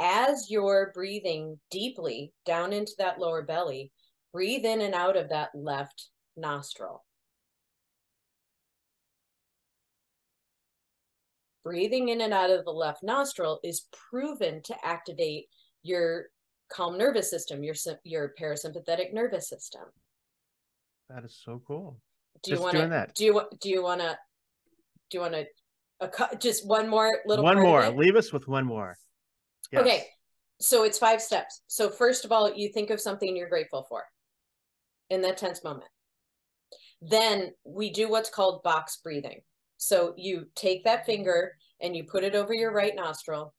As 0.01 0.51
you're 0.51 0.91
breathing 0.95 1.59
deeply 1.71 2.33
down 2.45 2.73
into 2.73 2.93
that 2.99 3.19
lower 3.19 3.43
belly, 3.43 3.93
breathe 4.33 4.65
in 4.65 4.81
and 4.81 4.95
out 4.95 5.17
of 5.17 5.29
that 5.31 5.51
left 5.55 6.09
nostril. 6.37 7.05
Breathing 11.65 12.09
in 12.09 12.21
and 12.21 12.35
out 12.35 12.51
of 12.51 12.65
the 12.65 12.73
left 12.73 13.05
nostril 13.05 13.61
is 13.63 13.87
proven 14.11 14.61
to 14.63 14.75
activate 14.85 15.47
your 15.85 16.27
calm 16.69 16.99
nervous 16.99 17.31
system, 17.31 17.63
your 17.63 17.77
your 18.03 18.35
parasympathetic 18.41 19.13
nervous 19.13 19.49
system. 19.49 19.83
That 21.09 21.25
is 21.25 21.41
so 21.45 21.63
cool. 21.67 22.01
Do 22.43 22.53
you 22.53 22.61
want 22.61 22.77
to? 22.77 23.07
Do 23.15 23.25
you 23.25 23.43
do 23.61 23.69
you 23.69 23.83
want 23.83 24.01
to? 24.01 24.19
Do 25.11 25.19
you 25.19 25.21
want 25.21 25.35
to? 25.35 25.47
just 26.39 26.67
one 26.67 26.89
more 26.89 27.11
little. 27.27 27.45
One 27.45 27.61
more. 27.61 27.89
Leave 27.91 28.17
us 28.17 28.33
with 28.33 28.49
one 28.49 28.65
more. 28.65 28.97
Yes. 29.71 29.83
Okay, 29.83 30.07
so 30.61 30.85
it's 30.85 30.99
five 30.99 31.23
steps. 31.23 31.63
So 31.67 31.89
first 31.89 32.25
of 32.25 32.33
all, 32.33 32.53
you 32.55 32.71
think 32.73 32.91
of 32.91 33.01
something 33.01 33.37
you're 33.37 33.49
grateful 33.49 33.87
for 33.89 34.05
in 35.11 35.23
that 35.23 35.37
tense 35.37 35.63
moment. 35.65 35.91
Then 37.01 37.53
we 37.65 37.91
do 37.91 38.09
what's 38.09 38.31
called 38.31 38.63
box 38.63 38.99
breathing. 39.03 39.41
So 39.77 40.15
you 40.17 40.47
take 40.55 40.85
that 40.85 41.05
finger 41.05 41.53
and 41.81 41.97
you 41.97 42.05
put 42.05 42.23
it 42.23 42.35
over 42.35 42.55
your 42.55 42.73
right 42.73 42.95
nostril. 42.95 43.55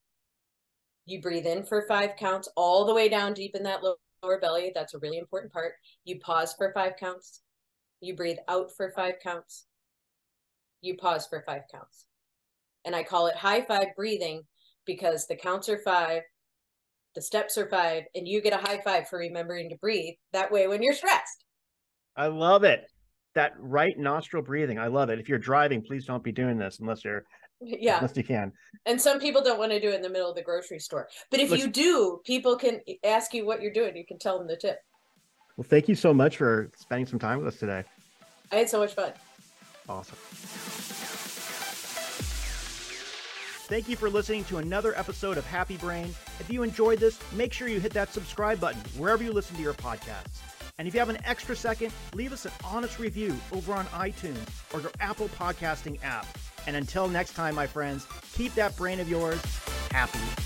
You 1.06 1.22
breathe 1.22 1.46
in 1.46 1.66
for 1.66 1.86
five 1.88 2.12
counts 2.18 2.48
all 2.56 2.86
the 2.86 2.94
way 2.94 3.10
down 3.10 3.34
deep 3.34 3.56
in 3.56 3.64
that 3.64 3.84
lower 3.84 4.40
belly. 4.40 4.72
That's 4.74 4.94
a 4.94 5.00
really 5.00 5.18
important 5.18 5.52
part. 5.52 5.74
You 6.06 6.20
pause 6.20 6.54
for 6.58 6.72
five 6.74 6.94
counts. 6.98 7.42
You 8.04 8.16
breathe 8.16 8.38
out 8.48 8.72
for 8.76 8.92
five 8.92 9.16
counts. 9.22 9.66
You 10.82 10.98
pause 10.98 11.26
for 11.28 11.44
five 11.46 11.62
counts. 11.72 12.06
And 12.86 12.96
I 12.96 13.04
call 13.04 13.28
it 13.28 13.36
high 13.36 13.62
five 13.62 13.88
breathing 13.96 14.44
because 14.86 15.26
the 15.28 15.36
counts 15.36 15.70
are 15.70 15.78
five, 15.78 16.24
the 17.16 17.22
steps 17.22 17.58
are 17.58 17.70
five, 17.70 18.04
and 18.14 18.28
you 18.28 18.42
get 18.42 18.54
a 18.54 18.58
high 18.58 18.82
five 18.82 19.08
for 19.08 19.20
remembering 19.20 19.70
to 19.70 19.78
breathe. 19.78 20.16
That 20.34 20.52
way, 20.52 20.68
when 20.68 20.84
you're 20.84 20.94
stressed. 20.94 21.46
I 22.16 22.28
love 22.28 22.64
it 22.64 22.82
that 23.36 23.54
right 23.58 23.98
nostril 23.98 24.44
breathing. 24.44 24.80
I 24.80 24.88
love 24.88 25.10
it. 25.10 25.20
If 25.20 25.28
you're 25.28 25.40
driving, 25.40 25.82
please 25.82 26.06
don't 26.06 26.24
be 26.24 26.32
doing 26.32 26.58
this 26.58 26.80
unless 26.80 27.04
you're 27.04 27.24
yeah 27.66 27.98
unless 27.98 28.18
you 28.18 28.24
can 28.24 28.52
and 28.86 29.00
some 29.00 29.20
people 29.20 29.42
don't 29.42 29.60
want 29.60 29.72
to 29.72 29.80
do 29.80 29.90
it 29.90 29.96
in 29.96 30.02
the 30.02 30.10
middle 30.10 30.30
of 30.30 30.36
the 30.36 30.42
grocery 30.42 30.80
store 30.80 31.08
but 31.32 31.40
if 31.40 31.50
Let's, 31.50 31.64
you 31.64 31.70
do 31.70 32.20
people 32.26 32.58
can 32.58 32.82
ask 33.06 33.34
you 33.34 33.46
what 33.46 33.62
you're 33.62 33.72
doing 33.72 33.96
you 33.96 34.06
can 34.06 34.20
tell 34.20 34.38
them 34.38 34.48
the 34.48 34.58
tip 34.58 34.80
Well, 35.58 35.66
thank 35.68 35.88
you 35.88 35.96
so 35.96 36.14
much 36.14 36.38
for 36.38 36.72
spending 36.76 37.06
some 37.06 37.20
time 37.20 37.40
with 37.40 37.48
us 37.48 37.60
today. 37.60 37.84
I 38.52 38.56
had 38.56 38.70
so 38.70 38.80
much 38.80 38.94
fun. 38.94 39.14
Awesome. 39.88 40.18
Thank 43.66 43.88
you 43.88 43.96
for 43.96 44.10
listening 44.10 44.44
to 44.46 44.58
another 44.58 44.98
episode 44.98 45.38
of 45.38 45.46
Happy 45.46 45.78
Brain. 45.78 46.14
If 46.40 46.50
you 46.50 46.64
enjoyed 46.64 47.00
this, 47.00 47.20
make 47.34 47.54
sure 47.54 47.68
you 47.68 47.80
hit 47.80 47.94
that 47.94 48.14
subscribe 48.14 48.60
button 48.60 48.82
wherever 48.98 49.24
you 49.24 49.32
listen 49.32 49.56
to 49.56 49.62
your 49.62 49.74
podcasts. 49.74 50.42
And 50.78 50.88
if 50.88 50.94
you 50.94 51.00
have 51.00 51.10
an 51.10 51.20
extra 51.24 51.56
second, 51.56 51.94
leave 52.14 52.34
us 52.34 52.46
an 52.46 52.52
honest 52.64 53.00
review 53.00 53.36
over 53.52 53.74
on 53.74 53.86
iTunes 53.88 54.50
or 54.74 54.82
your 54.82 54.92
Apple 55.00 55.30
podcasting 55.30 56.04
app. 56.04 56.26
And 56.68 56.76
until 56.76 57.08
next 57.08 57.34
time, 57.34 57.56
my 57.56 57.68
friends, 57.68 58.08
keep 58.34 58.54
that 58.56 58.76
brain 58.76 59.00
of 59.00 59.10
yours 59.10 59.42
happy 59.92 60.43